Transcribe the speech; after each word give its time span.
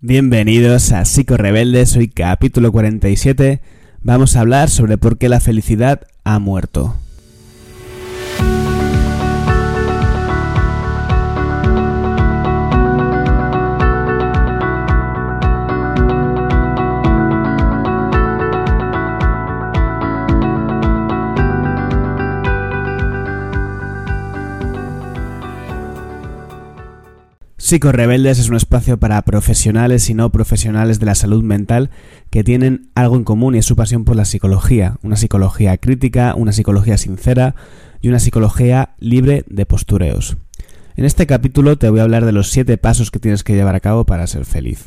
Bienvenidos 0.00 0.92
a 0.92 1.04
Psico 1.04 1.36
Rebeldes, 1.36 1.96
hoy 1.96 2.06
capítulo 2.06 2.70
47. 2.70 3.60
Vamos 4.00 4.36
a 4.36 4.40
hablar 4.42 4.70
sobre 4.70 4.96
por 4.96 5.18
qué 5.18 5.28
la 5.28 5.40
felicidad 5.40 6.02
ha 6.22 6.38
muerto. 6.38 6.94
Rebeldes 27.70 28.38
es 28.38 28.48
un 28.48 28.56
espacio 28.56 28.98
para 28.98 29.20
profesionales 29.22 30.08
y 30.08 30.14
no 30.14 30.32
profesionales 30.32 31.00
de 31.00 31.06
la 31.06 31.14
salud 31.14 31.42
mental 31.42 31.90
que 32.30 32.42
tienen 32.42 32.88
algo 32.94 33.16
en 33.16 33.24
común 33.24 33.54
y 33.54 33.58
es 33.58 33.66
su 33.66 33.76
pasión 33.76 34.06
por 34.06 34.16
la 34.16 34.24
psicología, 34.24 34.96
una 35.02 35.16
psicología 35.16 35.76
crítica, 35.76 36.34
una 36.34 36.52
psicología 36.52 36.96
sincera 36.96 37.54
y 38.00 38.08
una 38.08 38.20
psicología 38.20 38.94
libre 39.00 39.44
de 39.48 39.66
postureos. 39.66 40.38
En 40.96 41.04
este 41.04 41.26
capítulo 41.26 41.76
te 41.76 41.90
voy 41.90 42.00
a 42.00 42.04
hablar 42.04 42.24
de 42.24 42.32
los 42.32 42.50
siete 42.50 42.78
pasos 42.78 43.10
que 43.10 43.18
tienes 43.18 43.44
que 43.44 43.54
llevar 43.54 43.74
a 43.74 43.80
cabo 43.80 44.04
para 44.04 44.26
ser 44.26 44.46
feliz. 44.46 44.86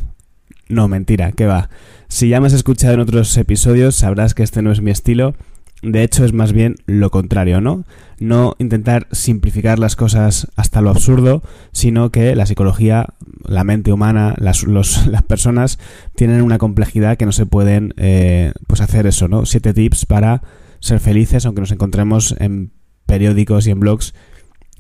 No, 0.68 0.88
mentira, 0.88 1.34
¿qué 1.34 1.46
va? 1.46 1.70
Si 2.08 2.30
ya 2.30 2.42
me 2.42 2.48
has 2.48 2.54
escuchado 2.54 2.96
en 2.96 3.02
otros 3.02 3.38
episodios 3.38 3.94
sabrás 3.94 4.34
que 4.34 4.42
este 4.42 4.64
no 4.64 4.72
es 4.72 4.82
mi 4.82 4.90
estilo 4.90 5.36
de 5.82 6.04
hecho, 6.04 6.24
es 6.24 6.34
más 6.34 6.54
bien 6.54 6.76
lo 6.86 7.10
contrario, 7.10 7.60
¿no? 7.60 7.86
No 8.20 8.56
intentar 8.60 9.08
simplificar 9.12 9.80
las 9.80 9.96
cosas 9.96 10.48
hasta 10.56 10.82
lo 10.82 10.92
absurdo, 10.92 11.42
sino 11.72 12.12
que 12.12 12.36
la 12.36 12.46
psicología, 12.46 13.08
la 13.48 13.64
mente 13.64 13.92
humana, 13.92 14.36
las, 14.38 14.64
las 14.68 15.24
personas 15.24 15.80
tienen 16.16 16.42
una 16.42 16.60
complejidad 16.60 17.18
que 17.18 17.26
no 17.26 17.32
se 17.32 17.48
pueden 17.48 17.94
eh, 17.98 18.54
pues 18.68 18.82
hacer 18.82 19.08
eso, 19.08 19.28
¿no? 19.28 19.46
Siete 19.46 19.74
tips 19.74 20.06
para 20.06 20.44
ser 20.80 21.00
felices, 21.00 21.46
aunque 21.46 21.62
nos 21.62 21.72
encontremos 21.72 22.36
en 22.40 22.72
periódicos 23.08 23.66
y 23.66 23.72
en 23.72 23.80
blogs 23.80 24.14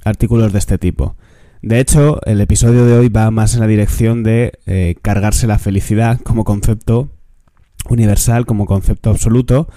artículos 0.04 0.54
de 0.54 0.60
este 0.60 0.78
tipo. 0.78 1.16
De 1.64 1.80
hecho, 1.80 2.20
el 2.26 2.42
episodio 2.42 2.86
de 2.86 2.94
hoy 2.94 3.10
va 3.10 3.30
más 3.30 3.54
en 3.54 3.60
la 3.60 3.68
dirección 3.68 4.24
de 4.24 4.54
eh, 4.66 4.96
cargarse 5.02 5.46
la 5.48 5.60
felicidad 5.60 6.20
como 6.22 6.44
concepto 6.44 7.10
universal, 7.90 8.46
como 8.46 8.66
concepto 8.66 9.12
absoluto, 9.12 9.68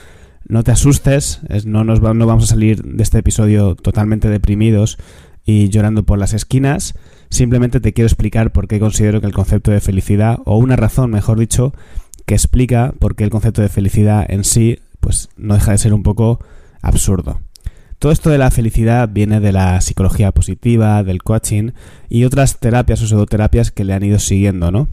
no 0.46 0.62
te 0.62 0.72
asustes, 0.72 1.40
no, 1.64 1.84
nos 1.84 2.00
no 2.00 2.26
vamos 2.26 2.44
a 2.44 2.48
salir 2.48 2.82
de 2.82 3.02
este 3.02 3.18
episodio 3.18 3.74
totalmente 3.74 4.28
deprimidos 4.28 4.98
y 5.44 5.68
llorando 5.68 6.04
por 6.04 6.18
las 6.18 6.34
esquinas. 6.34 6.94
Simplemente 7.30 7.80
te 7.80 7.92
quiero 7.92 8.06
explicar 8.06 8.52
por 8.52 8.68
qué 8.68 8.78
considero 8.78 9.20
que 9.20 9.26
el 9.26 9.34
concepto 9.34 9.70
de 9.70 9.80
felicidad, 9.80 10.38
o 10.44 10.58
una 10.58 10.76
razón, 10.76 11.10
mejor 11.10 11.38
dicho, 11.38 11.72
que 12.26 12.34
explica 12.34 12.94
por 12.98 13.16
qué 13.16 13.24
el 13.24 13.30
concepto 13.30 13.62
de 13.62 13.68
felicidad 13.68 14.24
en 14.28 14.44
sí, 14.44 14.78
pues 15.00 15.28
no 15.36 15.54
deja 15.54 15.72
de 15.72 15.78
ser 15.78 15.94
un 15.94 16.02
poco 16.02 16.40
absurdo. 16.82 17.40
Todo 17.98 18.12
esto 18.12 18.30
de 18.30 18.38
la 18.38 18.50
felicidad 18.50 19.08
viene 19.10 19.40
de 19.40 19.52
la 19.52 19.80
psicología 19.80 20.32
positiva, 20.32 21.02
del 21.02 21.22
coaching 21.22 21.70
y 22.08 22.24
otras 22.24 22.58
terapias 22.58 23.00
o 23.02 23.06
pseudoterapias 23.06 23.70
que 23.70 23.84
le 23.84 23.94
han 23.94 24.02
ido 24.02 24.18
siguiendo, 24.18 24.70
¿no? 24.70 24.88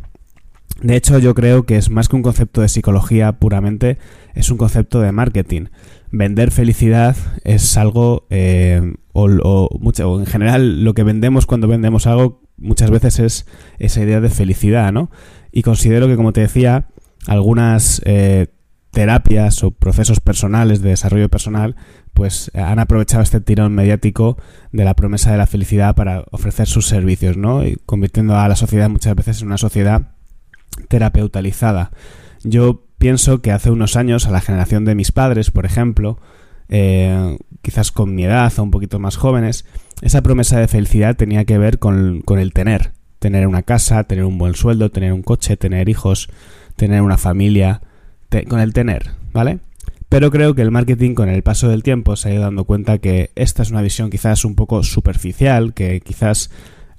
De 0.82 0.96
hecho, 0.96 1.20
yo 1.20 1.36
creo 1.36 1.66
que 1.66 1.78
es 1.78 1.92
más 1.92 2.10
que 2.10 2.16
un 2.16 2.24
concepto 2.24 2.62
de 2.62 2.70
psicología 2.70 3.34
puramente, 3.34 4.00
es 4.34 4.50
un 4.50 4.58
concepto 4.58 5.00
de 5.00 5.12
marketing. 5.12 5.66
Vender 6.12 6.52
felicidad 6.52 7.16
es 7.44 7.78
algo, 7.78 8.26
eh, 8.32 8.96
o, 9.14 9.70
mucho, 9.80 10.20
en 10.20 10.26
general, 10.26 10.84
lo 10.84 10.94
que 10.94 11.04
vendemos 11.04 11.46
cuando 11.46 11.68
vendemos 11.68 12.08
algo 12.08 12.42
muchas 12.58 12.90
veces 12.90 13.20
es 13.20 13.46
esa 13.78 14.02
idea 14.02 14.22
de 14.22 14.30
felicidad, 14.30 14.92
¿no? 14.92 15.12
Y 15.52 15.62
considero 15.62 16.08
que, 16.08 16.16
como 16.16 16.34
te 16.34 16.42
decía, 16.42 16.88
algunas 17.28 18.02
eh, 18.06 18.48
terapias 18.90 19.64
o 19.64 19.72
procesos 19.72 20.20
personales 20.20 20.82
de 20.82 20.90
desarrollo 20.90 21.30
personal, 21.30 21.76
pues 22.14 22.52
han 22.56 22.80
aprovechado 22.80 23.22
este 23.22 23.40
tirón 23.40 23.74
mediático 23.74 24.38
de 24.72 24.84
la 24.84 24.96
promesa 24.96 25.32
de 25.32 25.38
la 25.38 25.48
felicidad 25.48 25.96
para 25.96 26.26
ofrecer 26.32 26.68
sus 26.68 26.88
servicios, 26.88 27.38
¿no? 27.38 27.66
Y 27.66 27.78
convirtiendo 27.86 28.36
a 28.36 28.48
la 28.48 28.56
sociedad 28.56 28.90
muchas 28.90 29.16
veces 29.16 29.42
en 29.42 29.48
una 29.48 29.58
sociedad 29.58 30.16
terapeutalizada. 30.88 31.92
Yo 32.44 32.84
pienso 32.98 33.42
que 33.42 33.52
hace 33.52 33.72
unos 33.72 33.96
años 33.96 34.28
a 34.28 34.32
la 34.32 34.42
generación 34.42 34.86
de 34.86 34.96
mis 34.96 35.12
padres, 35.12 35.52
por 35.52 35.66
ejemplo, 35.66 36.20
eh, 36.70 37.38
quizás 37.62 37.92
con 37.92 38.16
mi 38.16 38.24
edad 38.24 38.52
o 38.58 38.64
un 38.64 38.72
poquito 38.72 39.00
más 39.00 39.18
jóvenes, 39.18 39.66
esa 40.02 40.22
promesa 40.22 40.60
de 40.60 40.68
felicidad 40.68 41.16
tenía 41.16 41.46
que 41.46 41.58
ver 41.58 41.80
con, 41.80 42.24
el 42.28 42.54
tener. 42.54 42.92
Tener 43.20 43.48
una 43.48 43.64
casa, 43.64 44.04
tener 44.06 44.26
un 44.26 44.38
buen 44.38 44.56
sueldo, 44.56 44.90
tener 44.90 45.14
un 45.14 45.22
coche, 45.22 45.58
tener 45.58 45.90
hijos, 45.90 46.30
tener 46.76 47.02
una 47.02 47.18
familia, 47.18 47.82
con 48.48 48.60
el 48.60 48.74
tener, 48.74 49.12
¿vale? 49.34 49.60
Pero 50.10 50.32
creo 50.32 50.56
que 50.56 50.62
el 50.62 50.72
marketing 50.72 51.14
con 51.14 51.30
el 51.30 51.44
paso 51.44 51.70
del 51.70 51.84
tiempo 51.84 52.16
se 52.16 52.30
ha 52.30 52.34
ido 52.34 52.44
dando 52.44 52.66
cuenta 52.66 52.98
que 52.98 53.32
esta 53.36 53.64
es 53.64 53.72
una 53.72 53.82
visión 53.82 54.10
quizás 54.10 54.44
un 54.44 54.56
poco 54.56 54.84
superficial, 54.84 55.74
que 55.74 56.02
quizás 56.02 56.50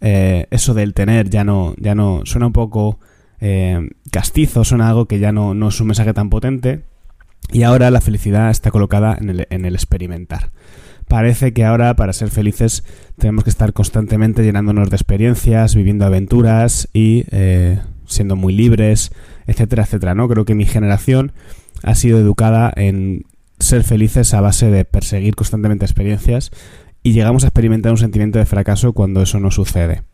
eh, 0.00 0.46
eso 0.50 0.74
del 0.74 0.94
tener 0.94 1.28
ya 1.28 1.44
no, 1.44 1.74
ya 1.78 1.94
no 1.94 2.22
suena 2.24 2.46
un 2.46 2.52
poco 2.52 2.98
eh, 3.44 3.90
castizo, 4.12 4.62
son 4.62 4.80
algo 4.80 5.06
que 5.06 5.18
ya 5.18 5.32
no, 5.32 5.68
es 5.68 5.80
un 5.80 5.88
mensaje 5.88 6.14
tan 6.14 6.30
potente. 6.30 6.84
Y 7.52 7.64
ahora 7.64 7.90
la 7.90 8.00
felicidad 8.00 8.50
está 8.50 8.70
colocada 8.70 9.18
en 9.20 9.30
el, 9.64 9.74
experimentar. 9.74 10.52
Parece 11.08 11.52
que 11.52 11.64
ahora 11.64 11.96
para 11.96 12.12
ser 12.12 12.30
felices 12.30 12.84
tenemos 13.18 13.42
que 13.42 13.50
estar 13.50 13.72
constantemente 13.72 14.44
llenándonos 14.44 14.88
de 14.90 14.96
experiencias, 14.96 15.74
viviendo 15.74 16.06
aventuras 16.06 16.88
y 16.92 17.24
eh, 17.32 17.80
siendo 18.06 18.36
muy 18.36 18.54
libres, 18.54 19.10
etcétera, 19.48 19.82
etcétera. 19.82 20.14
¿no? 20.14 20.28
Creo 20.28 20.44
que 20.44 20.54
mi 20.54 20.64
generación 20.64 21.32
ha 21.82 21.96
sido 21.96 22.20
educada 22.20 22.72
en 22.76 23.26
ser 23.58 23.82
felices 23.82 24.32
a 24.34 24.40
base 24.40 24.70
de 24.70 24.84
perseguir 24.84 25.34
constantemente 25.34 25.84
experiencias 25.84 26.52
y 27.02 27.12
llegamos 27.12 27.42
a 27.42 27.48
experimentar 27.48 27.90
un 27.90 27.98
sentimiento 27.98 28.38
de 28.38 28.46
fracaso 28.46 28.92
cuando 28.92 29.20
eso 29.20 29.40
no 29.40 29.50
sucede. 29.50 30.04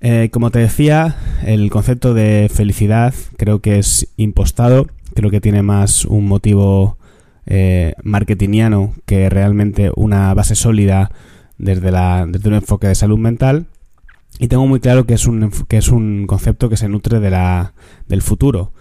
Eh, 0.00 0.28
como 0.30 0.50
te 0.50 0.58
decía, 0.58 1.16
el 1.44 1.70
concepto 1.70 2.14
de 2.14 2.50
felicidad 2.52 3.14
creo 3.36 3.60
que 3.60 3.78
es 3.78 4.08
impostado, 4.16 4.86
creo 5.14 5.30
que 5.30 5.40
tiene 5.40 5.62
más 5.62 6.04
un 6.04 6.26
motivo 6.26 6.98
eh, 7.46 7.94
marketingiano 8.02 8.92
que 9.06 9.30
realmente 9.30 9.90
una 9.94 10.34
base 10.34 10.54
sólida 10.54 11.10
desde, 11.58 11.90
la, 11.90 12.26
desde 12.28 12.48
un 12.48 12.56
enfoque 12.56 12.88
de 12.88 12.94
salud 12.94 13.18
mental. 13.18 13.66
Y 14.38 14.48
tengo 14.48 14.66
muy 14.66 14.80
claro 14.80 15.06
que 15.06 15.14
es 15.14 15.26
un, 15.26 15.50
que 15.68 15.78
es 15.78 15.88
un 15.88 16.26
concepto 16.26 16.68
que 16.68 16.76
se 16.76 16.88
nutre 16.88 17.20
de 17.20 17.30
la, 17.30 17.72
del 18.08 18.20
futuro. 18.20 18.72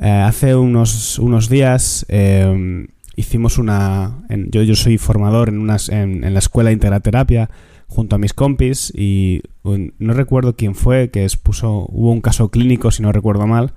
Eh, 0.00 0.10
hace 0.10 0.54
unos, 0.54 1.18
unos 1.18 1.48
días 1.48 2.04
eh, 2.08 2.86
hicimos 3.16 3.58
una... 3.58 4.18
yo, 4.28 4.62
yo 4.62 4.74
soy 4.74 4.98
formador 4.98 5.48
en, 5.48 5.58
unas, 5.58 5.88
en, 5.88 6.32
la 6.32 6.38
escuela 6.38 6.68
de 6.68 6.74
Interaterapia 6.74 7.50
junto 7.88 8.16
a 8.16 8.18
mis 8.18 8.34
compis 8.34 8.92
y 8.94 9.42
no 9.64 10.12
recuerdo 10.12 10.54
quién 10.54 10.74
fue 10.74 11.10
que 11.10 11.24
expuso, 11.24 11.86
hubo 11.88 12.12
un 12.12 12.20
caso 12.20 12.50
clínico 12.50 12.90
si 12.90 13.02
no 13.02 13.12
recuerdo 13.12 13.46
mal, 13.46 13.72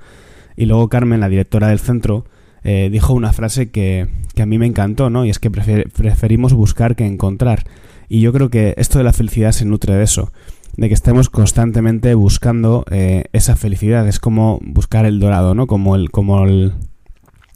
y 0.56 0.66
luego 0.66 0.90
Carmen, 0.90 1.22
la 1.22 1.30
directora 1.30 1.70
del 1.70 1.80
centro, 1.80 2.26
eh, 2.64 2.90
dijo 2.92 3.14
una 3.14 3.34
frase 3.34 3.72
que, 3.72 4.08
que, 4.36 4.44
a 4.44 4.46
mí 4.46 4.60
me 4.60 4.68
encantó, 4.68 5.10
¿no? 5.10 5.26
Y 5.26 5.30
es 5.30 5.40
que 5.40 5.50
preferimos 5.50 6.54
buscar 6.54 6.96
que 6.96 7.08
encontrar. 7.08 7.64
Y 8.08 8.22
yo 8.22 8.34
creo 8.34 8.50
que 8.50 8.76
esto 8.78 9.00
de 9.00 9.04
la 9.04 9.14
felicidad 9.14 9.54
se 9.54 9.66
nutre 9.66 9.96
de 9.96 10.04
eso, 10.04 10.32
de 10.78 10.88
que 10.88 10.94
estemos 10.94 11.30
constantemente 11.30 12.14
buscando 12.14 12.86
eh, 12.92 13.24
esa 13.34 13.56
felicidad. 13.56 14.08
Es 14.08 14.20
como 14.20 14.60
buscar 14.62 15.06
el 15.06 15.20
dorado, 15.20 15.56
¿no? 15.56 15.66
Como 15.66 15.96
el, 15.96 16.12
como 16.12 16.44
el, 16.46 16.74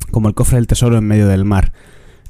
como 0.10 0.28
el 0.28 0.34
cofre 0.34 0.58
del 0.58 0.68
tesoro 0.68 0.98
en 0.98 1.06
medio 1.06 1.28
del 1.28 1.46
mar. 1.46 1.74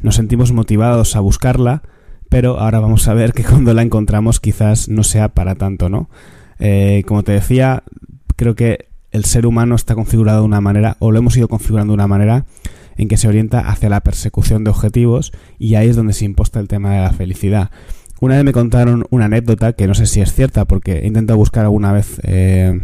Nos 0.02 0.16
sentimos 0.16 0.52
motivados 0.52 1.16
a 1.16 1.22
buscarla 1.22 1.84
pero 2.30 2.60
ahora 2.60 2.80
vamos 2.80 3.08
a 3.08 3.14
ver 3.14 3.34
que 3.34 3.44
cuando 3.50 3.74
la 3.74 3.82
encontramos 3.82 4.40
quizás 4.40 4.90
no 4.90 5.04
sea 5.04 5.30
para 5.30 5.56
tanto, 5.56 5.90
¿no? 5.90 6.10
Eh, 6.60 7.04
como 7.08 7.24
te 7.24 7.34
decía, 7.34 7.84
creo 8.36 8.56
que 8.56 8.88
el 9.12 9.26
ser 9.26 9.46
humano 9.46 9.76
está 9.76 9.96
configurado 9.96 10.40
de 10.40 10.46
una 10.46 10.62
manera, 10.62 10.98
o 11.00 11.12
lo 11.12 11.20
hemos 11.20 11.38
ido 11.38 11.48
configurando 11.48 11.92
de 11.92 11.96
una 11.96 12.08
manera, 12.08 12.46
en 12.98 13.08
que 13.08 13.18
se 13.18 13.28
orienta 13.28 13.60
hacia 13.60 13.90
la 13.90 14.02
persecución 14.02 14.64
de 14.64 14.70
objetivos 14.70 15.32
y 15.60 15.76
ahí 15.76 15.90
es 15.90 15.96
donde 15.96 16.14
se 16.14 16.26
imposta 16.26 16.60
el 16.60 16.68
tema 16.68 16.94
de 16.96 17.02
la 17.02 17.12
felicidad. 17.12 17.72
Una 18.22 18.36
vez 18.36 18.46
me 18.46 18.54
contaron 18.54 19.06
una 19.10 19.26
anécdota 19.26 19.74
que 19.74 19.88
no 19.88 19.94
sé 19.94 20.06
si 20.06 20.22
es 20.22 20.34
cierta 20.34 20.66
porque 20.66 21.00
he 21.00 21.08
intentado 21.08 21.38
buscar 21.38 21.66
alguna 21.66 21.92
vez 21.92 22.20
eh, 22.24 22.80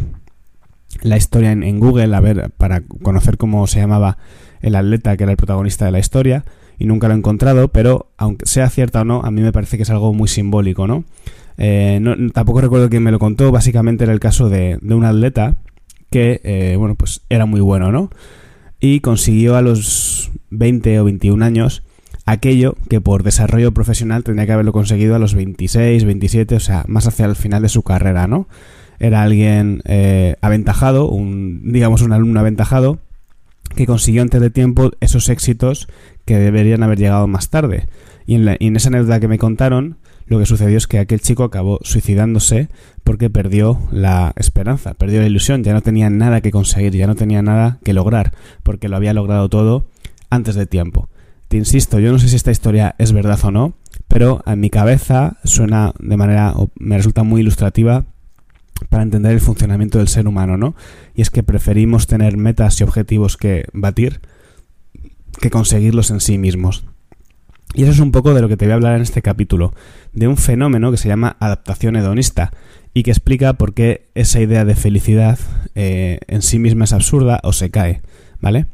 la 1.02 1.16
historia 1.16 1.54
en, 1.54 1.64
en, 1.64 1.80
Google 1.80 2.14
a 2.14 2.20
ver 2.20 2.52
para 2.58 2.82
conocer 2.82 3.38
cómo 3.38 3.66
se 3.68 3.80
llamaba 3.80 4.18
el 4.60 4.76
atleta 4.76 5.16
que 5.16 5.24
era 5.24 5.32
el 5.32 5.38
protagonista 5.38 5.86
de 5.86 5.92
la 5.92 6.00
historia 6.00 6.44
y 6.82 6.86
nunca 6.86 7.08
lo 7.08 7.14
he 7.14 7.18
encontrado, 7.18 7.68
pero 7.68 8.08
aunque 8.18 8.48
sea 8.48 8.68
cierta 8.68 9.02
o 9.02 9.06
no, 9.06 9.22
a 9.24 9.30
mí 9.30 9.42
me 9.42 9.52
parece 9.52 9.78
que 9.78 9.84
es 9.84 9.90
algo 9.92 10.16
muy 10.16 10.28
simbólico, 10.28 10.88
¿no? 10.88 11.04
Eh, 11.60 12.02
tampoco 12.34 12.60
recuerdo 12.60 12.90
quién 12.90 13.04
me 13.04 13.12
lo 13.12 13.20
contó, 13.20 13.52
básicamente 13.52 14.04
era 14.04 14.14
el 14.14 14.20
caso 14.20 14.50
de, 14.50 14.80
un 14.82 15.06
atleta 15.06 15.58
que, 16.10 16.42
eh, 16.44 16.76
bueno, 16.80 16.96
pues 16.96 17.22
era 17.30 17.46
muy 17.46 17.62
bueno, 17.62 17.92
¿no? 17.92 18.10
Y 18.80 19.02
consiguió 19.02 19.58
a 19.58 19.62
los 19.62 20.32
20 20.50 21.00
o 21.02 21.04
21 21.04 21.46
años 21.46 21.84
aquello 22.26 22.76
que 22.90 23.00
por 23.00 23.22
desarrollo 23.22 23.74
profesional 23.74 24.24
tendría 24.24 24.48
que 24.48 24.54
haberlo 24.54 24.74
conseguido 24.74 25.14
a 25.14 25.20
los 25.20 25.36
26, 25.36 26.04
27, 26.04 26.56
o 26.56 26.60
sea, 26.60 26.84
más 26.88 27.06
hacia 27.06 27.28
el 27.28 27.36
final 27.36 27.62
de 27.62 27.70
su 27.70 27.84
carrera, 27.84 28.26
¿no? 28.26 28.48
era 28.98 29.24
alguien 29.24 29.82
eh, 29.86 30.36
aventajado, 30.42 31.10
un, 31.10 31.74
digamos 31.74 32.02
un 32.02 32.14
alumno 32.14 32.40
aventajado, 32.40 33.00
que 33.76 33.86
consiguió 33.86 34.22
antes 34.22 34.42
de 34.42 34.50
tiempo 34.50 34.92
esos 35.00 35.30
éxitos 35.30 35.88
que 36.26 36.38
deberían 36.38 36.84
haber 36.84 37.00
llegado 37.00 37.28
más 37.28 37.50
tarde. 37.50 37.88
Y 38.26 38.36
en, 38.36 38.58
y 38.60 38.68
en 38.68 38.76
esa 38.76 38.90
anécdota 38.90 39.20
que 39.20 39.28
me 39.28 39.38
contaron, 39.38 39.98
lo 40.32 40.40
que 40.40 40.46
sucedió 40.46 40.78
es 40.78 40.88
que 40.88 41.00
aquel 41.00 41.20
chico 41.20 41.44
acabó 41.44 41.80
suicidándose 41.82 42.70
porque 43.04 43.30
perdió 43.30 43.80
la 43.92 44.34
esperanza, 44.38 44.94
perdió 44.94 45.20
la 45.20 45.28
ilusión, 45.28 45.64
ya 45.64 45.74
no 45.74 45.82
tenía 45.82 46.10
nada 46.10 46.42
que 46.42 46.52
conseguir, 46.52 46.94
ya 46.94 47.08
no 47.08 47.16
tenía 47.16 47.42
nada 47.42 47.80
que 47.84 47.94
lograr, 47.94 48.34
porque 48.64 48.88
lo 48.88 48.96
había 48.96 49.14
logrado 49.14 49.50
todo 49.50 49.86
antes 50.30 50.56
de 50.56 50.66
tiempo. 50.66 51.10
Te 51.50 51.58
insisto, 51.58 52.00
yo 52.00 52.14
no 52.14 52.20
sé 52.20 52.30
si 52.30 52.38
esta 52.38 52.52
historia 52.52 52.96
es 52.98 53.12
verdad 53.12 53.40
o 53.44 53.52
no, 53.52 53.74
pero 54.08 54.42
en 54.46 54.62
mi 54.62 54.70
cabeza 54.70 55.38
suena 55.44 55.94
de 56.00 56.16
manera, 56.16 56.54
me 56.76 56.96
resulta 56.96 57.24
muy 57.24 57.42
ilustrativa 57.42 58.06
para 58.90 59.04
entender 59.04 59.32
el 59.32 59.40
funcionamiento 59.40 59.98
del 59.98 60.08
ser 60.08 60.28
humano, 60.28 60.58
¿no? 60.58 60.76
Y 61.16 61.22
es 61.22 61.30
que 61.30 61.44
preferimos 61.44 62.08
tener 62.08 62.38
metas 62.38 62.80
y 62.80 62.84
objetivos 62.84 63.38
que 63.38 63.66
batir 63.74 64.22
que 65.40 65.50
conseguirlos 65.50 66.12
en 66.12 66.20
sí 66.20 66.38
mismos. 66.38 66.86
Y 67.74 67.84
eso 67.84 67.92
es 67.92 68.00
un 68.00 68.12
poco 68.12 68.34
de 68.34 68.42
lo 68.42 68.50
que 68.50 68.58
te 68.58 68.66
voy 68.66 68.74
a 68.74 68.76
hablar 68.76 68.96
en 68.96 69.02
este 69.02 69.22
capítulo, 69.22 69.74
de 70.14 70.28
un 70.28 70.38
fenómeno 70.38 70.92
que 70.92 70.98
se 70.98 71.08
llama 71.08 71.38
adaptación 71.40 71.96
hedonista 71.96 72.52
y 72.94 73.04
que 73.04 73.12
explica 73.12 73.54
por 73.54 73.74
qué 73.74 74.10
esa 74.14 74.42
idea 74.42 74.66
de 74.66 74.76
felicidad 74.76 75.40
eh, 75.76 76.20
en 76.28 76.42
sí 76.42 76.60
misma 76.60 76.84
es 76.84 76.94
absurda 76.94 77.40
o 77.44 77.54
se 77.54 77.72
cae, 77.72 78.02
¿vale? 78.42 78.66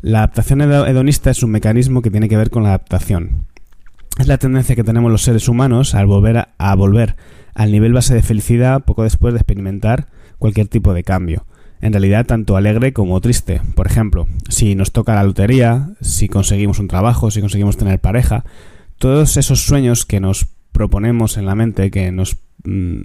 La 0.00 0.18
adaptación 0.18 0.60
hedonista 0.60 1.30
es 1.30 1.42
un 1.42 1.50
mecanismo 1.50 2.02
que 2.02 2.10
tiene 2.10 2.28
que 2.28 2.36
ver 2.36 2.50
con 2.50 2.62
la 2.62 2.68
adaptación. 2.68 3.46
Es 4.18 4.26
la 4.26 4.38
tendencia 4.38 4.76
que 4.76 4.84
tenemos 4.84 5.10
los 5.10 5.22
seres 5.22 5.48
humanos 5.48 5.94
al 5.94 6.06
volver 6.06 6.48
a 6.56 6.74
volver 6.74 7.16
al 7.54 7.72
nivel 7.72 7.92
base 7.92 8.14
de 8.14 8.22
felicidad 8.22 8.84
poco 8.84 9.02
después 9.02 9.34
de 9.34 9.38
experimentar 9.38 10.08
cualquier 10.38 10.68
tipo 10.68 10.94
de 10.94 11.04
cambio 11.04 11.46
en 11.80 11.92
realidad 11.92 12.26
tanto 12.26 12.56
alegre 12.56 12.92
como 12.92 13.20
triste. 13.20 13.60
Por 13.74 13.86
ejemplo, 13.86 14.26
si 14.48 14.74
nos 14.74 14.92
toca 14.92 15.14
la 15.14 15.24
lotería, 15.24 15.90
si 16.00 16.28
conseguimos 16.28 16.78
un 16.78 16.88
trabajo, 16.88 17.30
si 17.30 17.40
conseguimos 17.40 17.76
tener 17.76 18.00
pareja, 18.00 18.44
todos 18.98 19.36
esos 19.36 19.60
sueños 19.60 20.06
que 20.06 20.20
nos 20.20 20.46
proponemos 20.72 21.36
en 21.36 21.46
la 21.46 21.54
mente, 21.54 21.90
que 21.90 22.10
nos, 22.12 22.38
mm, 22.64 23.00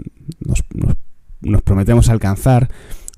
nos, 1.42 1.62
prometemos 1.64 2.10
alcanzar, 2.10 2.70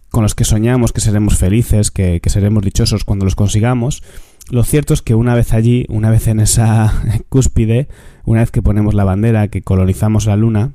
con 0.10 0.24
los 0.24 0.36
que 0.36 0.44
soñamos 0.44 0.92
que 0.92 1.02
seremos 1.02 1.38
felices, 1.38 1.90
que, 1.90 2.20
que 2.20 2.30
seremos 2.30 2.64
dichosos 2.64 3.04
cuando 3.04 3.26
los 3.26 3.36
consigamos, 3.36 4.04
lo 4.52 4.64
cierto 4.64 4.94
es 4.94 5.02
que 5.02 5.16
una 5.16 5.36
vez 5.36 5.54
allí, 5.54 5.86
una 5.90 6.10
vez 6.10 6.28
en 6.28 6.40
esa 6.40 6.94
cúspide, 7.30 7.88
una 8.26 8.42
vez 8.42 8.52
que 8.52 8.62
ponemos 8.62 8.94
la 8.94 9.04
bandera, 9.04 9.48
que 9.48 9.62
colonizamos 9.62 10.26
la 10.26 10.36
luna, 10.36 10.72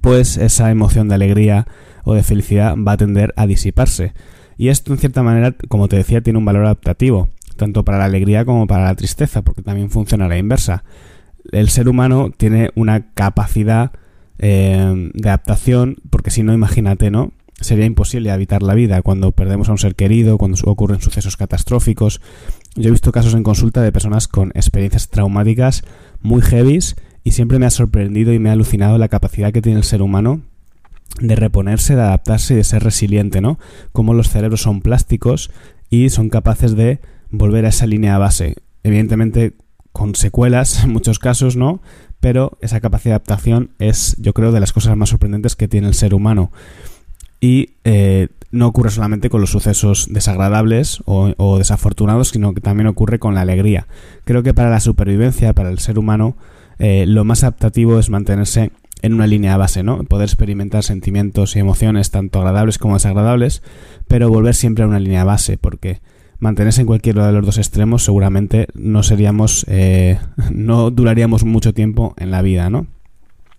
pues 0.00 0.36
esa 0.36 0.70
emoción 0.70 1.08
de 1.08 1.14
alegría 1.14 1.66
o 2.04 2.14
de 2.14 2.22
felicidad 2.22 2.74
va 2.76 2.92
a 2.92 2.96
tender 2.96 3.32
a 3.36 3.46
disiparse. 3.46 4.14
Y 4.56 4.68
esto, 4.68 4.92
en 4.92 4.98
cierta 4.98 5.22
manera, 5.22 5.54
como 5.68 5.88
te 5.88 5.96
decía, 5.96 6.20
tiene 6.20 6.38
un 6.38 6.44
valor 6.44 6.64
adaptativo, 6.64 7.28
tanto 7.56 7.84
para 7.84 7.98
la 7.98 8.06
alegría 8.06 8.44
como 8.44 8.66
para 8.66 8.84
la 8.84 8.94
tristeza, 8.94 9.42
porque 9.42 9.62
también 9.62 9.90
funciona 9.90 10.24
a 10.24 10.28
la 10.28 10.38
inversa. 10.38 10.84
El 11.52 11.68
ser 11.68 11.88
humano 11.88 12.30
tiene 12.36 12.70
una 12.74 13.12
capacidad 13.12 13.92
eh, 14.38 15.10
de 15.14 15.28
adaptación, 15.28 15.96
porque 16.10 16.30
si 16.30 16.42
no, 16.42 16.52
imagínate, 16.52 17.10
¿no? 17.10 17.32
Sería 17.60 17.86
imposible 17.86 18.30
habitar 18.30 18.62
la 18.62 18.74
vida 18.74 19.02
cuando 19.02 19.32
perdemos 19.32 19.68
a 19.68 19.72
un 19.72 19.78
ser 19.78 19.96
querido, 19.96 20.38
cuando 20.38 20.58
ocurren 20.64 21.00
sucesos 21.00 21.36
catastróficos. 21.36 22.20
Yo 22.76 22.88
he 22.88 22.92
visto 22.92 23.10
casos 23.10 23.34
en 23.34 23.42
consulta 23.42 23.82
de 23.82 23.90
personas 23.90 24.28
con 24.28 24.50
experiencias 24.54 25.08
traumáticas 25.08 25.82
muy 26.20 26.40
heavies 26.40 26.96
y 27.24 27.32
siempre 27.32 27.58
me 27.58 27.66
ha 27.66 27.70
sorprendido 27.70 28.32
y 28.32 28.38
me 28.38 28.50
ha 28.50 28.52
alucinado 28.52 28.96
la 28.96 29.08
capacidad 29.08 29.52
que 29.52 29.62
tiene 29.62 29.78
el 29.78 29.84
ser 29.84 30.02
humano 30.02 30.42
de 31.20 31.34
reponerse, 31.34 31.96
de 31.96 32.02
adaptarse 32.02 32.54
y 32.54 32.56
de 32.58 32.64
ser 32.64 32.84
resiliente, 32.84 33.40
¿no? 33.40 33.58
Como 33.92 34.14
los 34.14 34.28
cerebros 34.28 34.62
son 34.62 34.80
plásticos 34.80 35.50
y 35.90 36.10
son 36.10 36.28
capaces 36.28 36.76
de 36.76 37.00
volver 37.30 37.64
a 37.66 37.70
esa 37.70 37.86
línea 37.86 38.18
base. 38.18 38.56
Evidentemente 38.84 39.54
con 39.92 40.14
secuelas 40.14 40.84
en 40.84 40.90
muchos 40.90 41.18
casos, 41.18 41.56
¿no? 41.56 41.82
Pero 42.20 42.56
esa 42.60 42.80
capacidad 42.80 43.12
de 43.12 43.16
adaptación 43.16 43.70
es, 43.78 44.16
yo 44.18 44.32
creo, 44.32 44.52
de 44.52 44.60
las 44.60 44.72
cosas 44.72 44.96
más 44.96 45.08
sorprendentes 45.08 45.56
que 45.56 45.68
tiene 45.68 45.88
el 45.88 45.94
ser 45.94 46.14
humano. 46.14 46.52
Y 47.40 47.70
eh, 47.84 48.28
no 48.50 48.66
ocurre 48.66 48.90
solamente 48.90 49.30
con 49.30 49.40
los 49.40 49.50
sucesos 49.50 50.08
desagradables 50.10 51.02
o, 51.04 51.58
desafortunados, 51.58 52.30
sino 52.30 52.54
que 52.54 52.60
también 52.60 52.86
ocurre 52.86 53.18
con 53.18 53.34
la 53.34 53.42
alegría. 53.42 53.86
Creo 54.24 54.42
que 54.42 54.54
para 54.54 54.70
la 54.70 54.80
supervivencia, 54.80 55.52
para 55.52 55.70
el 55.70 55.78
ser 55.78 55.98
humano, 55.98 56.36
eh, 56.78 57.04
lo 57.06 57.24
más 57.24 57.42
adaptativo 57.42 57.98
es 57.98 58.08
mantenerse 58.10 58.70
en 59.02 59.14
una 59.14 59.26
línea 59.26 59.56
base, 59.56 59.82
¿no? 59.82 60.02
Poder 60.04 60.26
experimentar 60.28 60.82
sentimientos 60.82 61.54
y 61.54 61.60
emociones 61.60 62.10
tanto 62.10 62.38
agradables 62.38 62.78
como 62.78 62.94
desagradables, 62.94 63.62
pero 64.08 64.28
volver 64.28 64.54
siempre 64.54 64.84
a 64.84 64.88
una 64.88 64.98
línea 64.98 65.24
base, 65.24 65.58
porque 65.58 66.00
mantenerse 66.40 66.80
en 66.80 66.86
cualquiera 66.86 67.26
de 67.26 67.32
los 67.32 67.44
dos 67.44 67.58
extremos 67.58 68.04
seguramente 68.04 68.68
no 68.74 69.02
seríamos, 69.02 69.66
eh, 69.68 70.18
no 70.52 70.90
duraríamos 70.90 71.44
mucho 71.44 71.74
tiempo 71.74 72.14
en 72.16 72.30
la 72.30 72.42
vida, 72.42 72.70
¿no? 72.70 72.86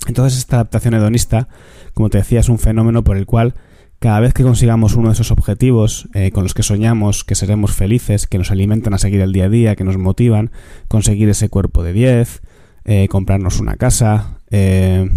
Entonces 0.07 0.39
esta 0.39 0.57
adaptación 0.57 0.93
hedonista, 0.93 1.47
como 1.93 2.09
te 2.09 2.17
decía, 2.17 2.39
es 2.39 2.49
un 2.49 2.57
fenómeno 2.57 3.03
por 3.03 3.17
el 3.17 3.25
cual 3.25 3.53
cada 3.99 4.21
vez 4.21 4.33
que 4.33 4.43
consigamos 4.43 4.95
uno 4.95 5.09
de 5.09 5.13
esos 5.13 5.31
objetivos 5.31 6.07
eh, 6.13 6.31
con 6.31 6.43
los 6.43 6.53
que 6.53 6.63
soñamos, 6.63 7.25
que 7.25 7.35
seremos 7.35 7.73
felices, 7.73 8.27
que 8.27 8.37
nos 8.37 8.49
alimentan 8.49 8.93
a 8.93 8.97
seguir 8.97 9.19
el 9.19 9.33
día 9.33 9.45
a 9.45 9.49
día, 9.49 9.75
que 9.75 9.83
nos 9.83 9.97
motivan, 9.97 10.51
conseguir 10.87 11.27
ese 11.27 11.49
cuerpo 11.49 11.83
de 11.83 11.91
10, 11.91 12.41
eh, 12.85 13.07
comprarnos 13.09 13.59
una 13.59 13.75
casa, 13.75 14.37
eh, 14.51 15.09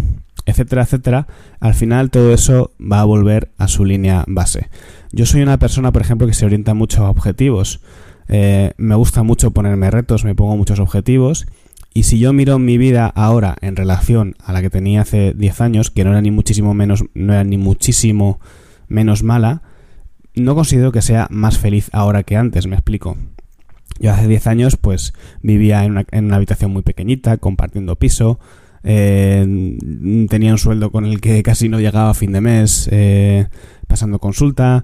etcétera, 0.45 0.83
etcétera, 0.83 1.27
al 1.61 1.73
final 1.73 2.11
todo 2.11 2.33
eso 2.33 2.71
va 2.79 2.99
a 2.99 3.05
volver 3.05 3.51
a 3.57 3.69
su 3.69 3.85
línea 3.85 4.25
base. 4.27 4.69
Yo 5.13 5.25
soy 5.25 5.41
una 5.41 5.57
persona, 5.57 5.93
por 5.93 6.01
ejemplo, 6.01 6.27
que 6.27 6.33
se 6.33 6.45
orienta 6.45 6.73
mucho 6.73 7.05
a 7.05 7.09
objetivos. 7.09 7.79
Me 8.27 8.95
gusta 8.95 9.21
mucho 9.21 9.51
ponerme 9.51 9.91
retos, 9.91 10.25
me 10.25 10.33
pongo 10.33 10.57
muchos 10.57 10.79
objetivos. 10.79 11.45
Y 11.93 12.03
si 12.03 12.17
yo 12.17 12.33
miro 12.33 12.57
mi 12.57 12.77
vida 12.77 13.05
ahora 13.05 13.55
en 13.61 13.75
relación 13.75 14.35
a 14.43 14.51
la 14.51 14.61
que 14.61 14.71
tenía 14.71 15.01
hace 15.01 15.33
10 15.33 15.61
años, 15.61 15.91
que 15.91 16.03
no 16.03 16.09
era 16.09 16.21
ni 16.21 16.31
muchísimo 16.31 16.73
menos, 16.73 17.05
no 17.13 17.33
era 17.33 17.43
ni 17.43 17.57
muchísimo 17.57 18.39
menos 18.93 19.23
mala, 19.23 19.61
no 20.35 20.55
considero 20.55 20.91
que 20.91 21.01
sea 21.01 21.27
más 21.29 21.57
feliz 21.57 21.89
ahora 21.91 22.23
que 22.23 22.37
antes, 22.37 22.67
me 22.67 22.75
explico. 22.75 23.17
Yo 23.99 24.11
hace 24.11 24.27
10 24.27 24.47
años 24.47 24.77
pues 24.77 25.13
vivía 25.41 25.83
en 25.83 25.91
una, 25.91 26.05
en 26.11 26.25
una 26.25 26.37
habitación 26.37 26.71
muy 26.71 26.81
pequeñita, 26.81 27.37
compartiendo 27.37 27.95
piso, 27.95 28.39
eh, 28.83 29.77
tenía 30.29 30.51
un 30.51 30.57
sueldo 30.57 30.91
con 30.91 31.05
el 31.05 31.21
que 31.21 31.41
casi 31.41 31.69
no 31.69 31.79
llegaba 31.79 32.09
a 32.09 32.13
fin 32.13 32.31
de 32.31 32.41
mes, 32.41 32.89
eh, 32.91 33.47
pasando 33.87 34.19
consulta, 34.19 34.83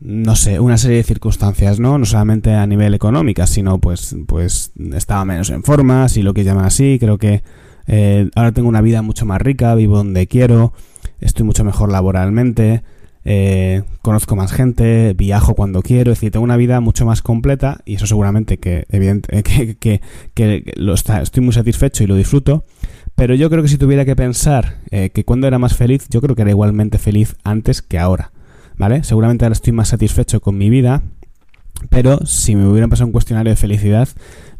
no 0.00 0.34
sé, 0.34 0.58
una 0.58 0.76
serie 0.76 0.96
de 0.96 1.04
circunstancias, 1.04 1.78
¿no? 1.78 1.98
No 1.98 2.04
solamente 2.04 2.52
a 2.54 2.66
nivel 2.66 2.94
económico, 2.94 3.46
sino 3.46 3.78
pues, 3.78 4.16
pues 4.26 4.72
estaba 4.94 5.24
menos 5.24 5.50
en 5.50 5.62
forma, 5.62 6.08
si 6.08 6.22
lo 6.22 6.34
que 6.34 6.42
llaman 6.42 6.64
así, 6.64 6.98
creo 6.98 7.18
que 7.18 7.42
eh, 7.86 8.28
ahora 8.34 8.52
tengo 8.52 8.68
una 8.68 8.80
vida 8.80 9.02
mucho 9.02 9.26
más 9.26 9.40
rica, 9.40 9.74
vivo 9.76 9.98
donde 9.98 10.26
quiero, 10.26 10.72
estoy 11.20 11.46
mucho 11.46 11.64
mejor 11.64 11.92
laboralmente, 11.92 12.82
eh, 13.24 13.82
conozco 14.02 14.34
más 14.34 14.52
gente, 14.52 15.14
viajo 15.14 15.54
cuando 15.54 15.82
quiero, 15.82 16.12
es 16.12 16.18
decir, 16.18 16.32
tengo 16.32 16.44
una 16.44 16.56
vida 16.56 16.80
mucho 16.80 17.06
más 17.06 17.22
completa 17.22 17.80
y 17.84 17.94
eso 17.94 18.06
seguramente 18.06 18.58
que, 18.58 18.84
evidente, 18.88 19.42
que, 19.78 20.00
que, 20.34 20.74
estoy 21.22 21.42
muy 21.42 21.52
satisfecho 21.52 22.04
y 22.04 22.06
lo 22.06 22.16
disfruto. 22.16 22.64
Pero 23.14 23.34
yo 23.34 23.50
creo 23.50 23.62
que 23.62 23.68
si 23.68 23.76
tuviera 23.76 24.04
que 24.04 24.16
pensar 24.16 24.78
eh, 24.90 25.10
que 25.10 25.24
cuando 25.24 25.46
era 25.46 25.58
más 25.58 25.76
feliz, 25.76 26.08
yo 26.08 26.20
creo 26.20 26.34
que 26.34 26.42
era 26.42 26.50
igualmente 26.50 26.98
feliz 26.98 27.36
antes 27.44 27.82
que 27.82 27.98
ahora. 27.98 28.32
¿Vale? 28.76 29.04
Seguramente 29.04 29.44
ahora 29.44 29.52
estoy 29.52 29.72
más 29.72 29.88
satisfecho 29.88 30.40
con 30.40 30.56
mi 30.56 30.70
vida, 30.70 31.02
pero 31.90 32.24
si 32.24 32.56
me 32.56 32.66
hubieran 32.66 32.88
pasado 32.88 33.06
un 33.06 33.12
cuestionario 33.12 33.50
de 33.50 33.56
felicidad, 33.56 34.08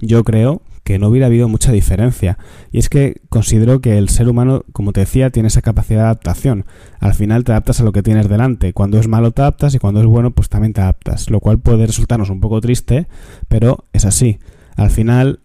yo 0.01 0.23
creo 0.23 0.63
que 0.85 0.99
no 0.99 1.09
hubiera 1.09 1.27
habido 1.27 1.49
mucha 1.49 1.73
diferencia. 1.73 2.39
Y 2.71 2.79
es 2.79 2.89
que 2.89 3.21
considero 3.29 3.81
que 3.81 3.99
el 3.99 4.09
ser 4.09 4.29
humano, 4.29 4.65
como 4.73 4.93
te 4.93 5.01
decía, 5.01 5.31
tiene 5.31 5.49
esa 5.49 5.63
capacidad 5.63 6.01
de 6.01 6.07
adaptación. 6.07 6.67
Al 7.01 7.15
final 7.15 7.45
te 7.45 7.53
adaptas 7.53 7.81
a 7.81 7.85
lo 7.85 7.93
que 7.93 8.03
tienes 8.03 8.29
delante. 8.29 8.73
Cuando 8.73 8.99
es 8.99 9.09
malo 9.09 9.31
te 9.31 9.43
adaptas 9.43 9.75
y 9.75 9.79
cuando 9.79 10.01
es 10.01 10.07
bueno 10.07 10.33
pues 10.33 10.49
también 10.49 10.73
te 10.73 10.81
adaptas. 10.81 11.31
Lo 11.31 11.41
cual 11.41 11.59
puede 11.59 11.87
resultarnos 11.87 12.31
un 12.31 12.41
poco 12.41 12.61
triste, 12.61 13.07
pero 13.49 13.85
es 13.93 14.05
así. 14.05 14.39
Al 14.77 14.91
final, 14.91 15.41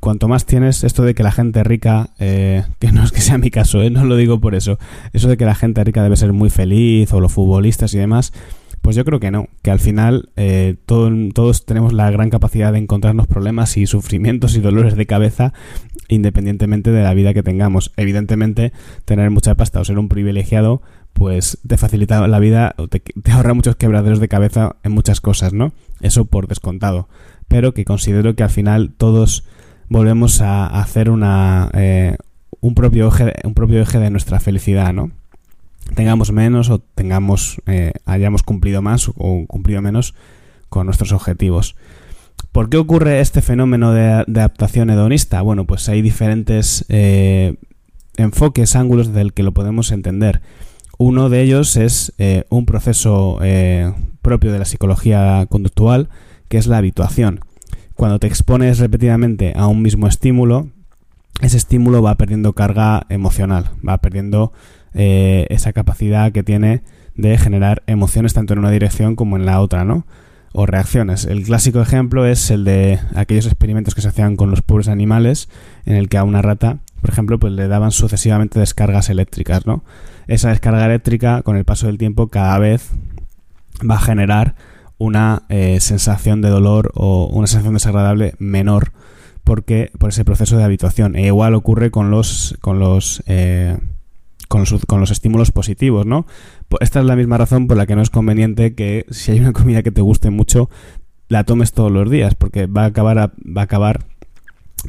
cuanto 0.00 0.28
más 0.28 0.44
tienes 0.44 0.84
esto 0.84 1.02
de 1.02 1.14
que 1.14 1.22
la 1.22 1.32
gente 1.32 1.64
rica, 1.64 2.10
eh, 2.18 2.64
que 2.78 2.92
no 2.92 3.04
es 3.04 3.12
que 3.12 3.20
sea 3.20 3.38
mi 3.38 3.50
caso, 3.50 3.82
eh, 3.82 3.90
no 3.90 4.04
lo 4.04 4.16
digo 4.16 4.40
por 4.40 4.54
eso, 4.54 4.78
eso 5.12 5.28
de 5.28 5.36
que 5.36 5.44
la 5.44 5.54
gente 5.54 5.82
rica 5.82 6.02
debe 6.02 6.16
ser 6.16 6.32
muy 6.32 6.50
feliz 6.50 7.12
o 7.12 7.20
los 7.20 7.32
futbolistas 7.32 7.94
y 7.94 7.98
demás, 7.98 8.32
pues 8.80 8.96
yo 8.96 9.04
creo 9.04 9.20
que 9.20 9.30
no, 9.30 9.48
que 9.62 9.70
al 9.70 9.78
final 9.78 10.30
eh, 10.36 10.76
todos 10.86 11.66
tenemos 11.66 11.92
la 11.92 12.10
gran 12.10 12.30
capacidad 12.30 12.72
de 12.72 12.78
encontrarnos 12.78 13.26
problemas 13.26 13.76
y 13.76 13.86
sufrimientos 13.86 14.56
y 14.56 14.60
dolores 14.60 14.96
de 14.96 15.06
cabeza 15.06 15.52
independientemente 16.10 16.90
de 16.90 17.02
la 17.02 17.14
vida 17.14 17.32
que 17.34 17.42
tengamos. 17.42 17.92
Evidentemente, 17.96 18.72
tener 19.04 19.30
mucha 19.30 19.54
pasta 19.54 19.80
o 19.80 19.84
ser 19.84 19.98
un 19.98 20.08
privilegiado, 20.08 20.82
pues 21.12 21.58
te 21.66 21.76
facilita 21.76 22.26
la 22.26 22.38
vida 22.38 22.74
o 22.78 22.88
te, 22.88 23.02
ahorra 23.30 23.54
muchos 23.54 23.76
quebraderos 23.76 24.20
de 24.20 24.28
cabeza 24.28 24.76
en 24.82 24.92
muchas 24.92 25.20
cosas, 25.20 25.52
¿no? 25.52 25.72
Eso 26.00 26.24
por 26.24 26.48
descontado. 26.48 27.08
Pero 27.48 27.74
que 27.74 27.84
considero 27.84 28.34
que 28.34 28.42
al 28.42 28.50
final 28.50 28.92
todos 28.96 29.44
volvemos 29.88 30.40
a 30.40 30.66
hacer 30.66 31.10
una, 31.10 31.70
eh, 31.74 32.16
un, 32.60 32.74
propio 32.74 33.08
eje, 33.08 33.34
un 33.44 33.54
propio 33.54 33.80
eje 33.80 33.98
de 33.98 34.10
nuestra 34.10 34.40
felicidad, 34.40 34.92
¿no? 34.92 35.10
Tengamos 35.94 36.32
menos 36.32 36.70
o 36.70 36.78
tengamos 36.78 37.60
eh, 37.66 37.92
hayamos 38.04 38.42
cumplido 38.42 38.82
más 38.82 39.08
o 39.08 39.44
cumplido 39.46 39.82
menos 39.82 40.14
con 40.68 40.86
nuestros 40.86 41.12
objetivos. 41.12 41.76
¿Por 42.52 42.68
qué 42.68 42.78
ocurre 42.78 43.20
este 43.20 43.42
fenómeno 43.42 43.92
de, 43.92 44.02
adaptación 44.04 44.90
hedonista? 44.90 45.42
Bueno, 45.42 45.66
pues 45.66 45.88
hay 45.88 46.02
diferentes 46.02 46.84
eh, 46.88 47.56
enfoques, 48.16 48.76
ángulos 48.76 49.08
desde 49.08 49.20
el 49.20 49.32
que 49.32 49.42
lo 49.42 49.52
podemos 49.52 49.92
entender. 49.92 50.40
Uno 50.98 51.28
de 51.28 51.42
ellos 51.42 51.76
es 51.76 52.12
eh, 52.18 52.44
un 52.50 52.66
proceso 52.66 53.38
propio 54.22 54.52
de 54.52 54.58
la 54.58 54.64
psicología 54.64 55.46
conductual, 55.48 56.08
que 56.48 56.58
es 56.58 56.66
la 56.66 56.78
habituación. 56.78 57.40
Cuando 57.94 58.18
te 58.18 58.26
expones 58.26 58.78
repetidamente 58.78 59.52
a 59.56 59.66
un 59.66 59.82
mismo 59.82 60.06
estímulo, 60.06 60.68
ese 61.40 61.56
estímulo 61.56 62.02
va 62.02 62.16
perdiendo 62.16 62.52
carga 62.52 63.06
emocional, 63.08 63.70
va 63.86 63.98
perdiendo 63.98 64.52
esa 64.94 65.72
capacidad 65.72 66.32
que 66.32 66.42
tiene 66.42 66.82
de 67.14 67.38
generar 67.38 67.82
emociones 67.86 68.34
tanto 68.34 68.52
en 68.52 68.58
una 68.58 68.70
dirección 68.70 69.16
como 69.16 69.36
en 69.36 69.46
la 69.46 69.60
otra, 69.60 69.84
¿no? 69.84 70.06
o 70.52 70.66
reacciones. 70.66 71.26
El 71.26 71.44
clásico 71.44 71.80
ejemplo 71.80 72.26
es 72.26 72.50
el 72.50 72.64
de 72.64 72.98
aquellos 73.14 73.46
experimentos 73.46 73.94
que 73.94 74.00
se 74.00 74.08
hacían 74.08 74.36
con 74.36 74.50
los 74.50 74.62
pobres 74.62 74.88
animales, 74.88 75.48
en 75.86 75.94
el 75.94 76.08
que 76.08 76.18
a 76.18 76.24
una 76.24 76.42
rata, 76.42 76.78
por 77.00 77.10
ejemplo, 77.10 77.38
pues 77.38 77.52
le 77.52 77.68
daban 77.68 77.92
sucesivamente 77.92 78.58
descargas 78.58 79.10
eléctricas, 79.10 79.66
¿no? 79.66 79.84
Esa 80.26 80.50
descarga 80.50 80.86
eléctrica, 80.86 81.42
con 81.42 81.56
el 81.56 81.64
paso 81.64 81.86
del 81.86 81.98
tiempo, 81.98 82.28
cada 82.28 82.58
vez 82.58 82.90
va 83.88 83.94
a 83.96 84.00
generar 84.00 84.56
una 84.98 85.44
eh, 85.48 85.78
sensación 85.80 86.42
de 86.42 86.50
dolor 86.50 86.90
o 86.94 87.26
una 87.26 87.46
sensación 87.46 87.74
desagradable 87.74 88.34
menor 88.38 88.92
porque 89.44 89.90
por 89.98 90.10
ese 90.10 90.24
proceso 90.24 90.58
de 90.58 90.64
habituación. 90.64 91.16
E 91.16 91.26
igual 91.26 91.54
ocurre 91.54 91.90
con 91.90 92.10
los 92.10 92.56
con 92.60 92.78
los 92.78 93.22
eh, 93.26 93.78
con 94.50 94.62
los, 94.62 94.84
con 94.84 94.98
los 94.98 95.12
estímulos 95.12 95.52
positivos, 95.52 96.06
¿no? 96.06 96.26
Pues 96.68 96.82
esta 96.82 96.98
es 96.98 97.06
la 97.06 97.14
misma 97.14 97.38
razón 97.38 97.68
por 97.68 97.76
la 97.76 97.86
que 97.86 97.94
no 97.94 98.02
es 98.02 98.10
conveniente 98.10 98.74
que 98.74 99.06
si 99.08 99.30
hay 99.30 99.38
una 99.38 99.52
comida 99.52 99.84
que 99.84 99.92
te 99.92 100.00
guste 100.00 100.30
mucho, 100.30 100.68
la 101.28 101.44
tomes 101.44 101.72
todos 101.72 101.92
los 101.92 102.10
días, 102.10 102.34
porque 102.34 102.66
va 102.66 102.82
a 102.82 102.86
acabar, 102.86 103.16
va 103.16 103.60
a 103.60 103.64
acabar 103.64 104.06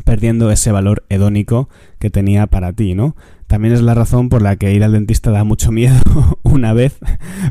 perdiendo 0.03 0.50
ese 0.50 0.72
valor 0.72 1.03
hedónico 1.10 1.70
que 2.00 2.10
tenía 2.10 2.48
para 2.48 2.74
ti, 2.74 2.96
¿no? 2.96 3.15
También 3.46 3.75
es 3.75 3.84
la 3.84 3.94
razón 3.94 4.30
por 4.30 4.41
la 4.41 4.56
que 4.56 4.74
ir 4.74 4.84
al 4.84 4.94
dentista 4.94 5.30
da 5.30 5.44
mucho 5.44 5.72
miedo 5.72 6.00
una 6.41 6.74
vez, 6.74 6.98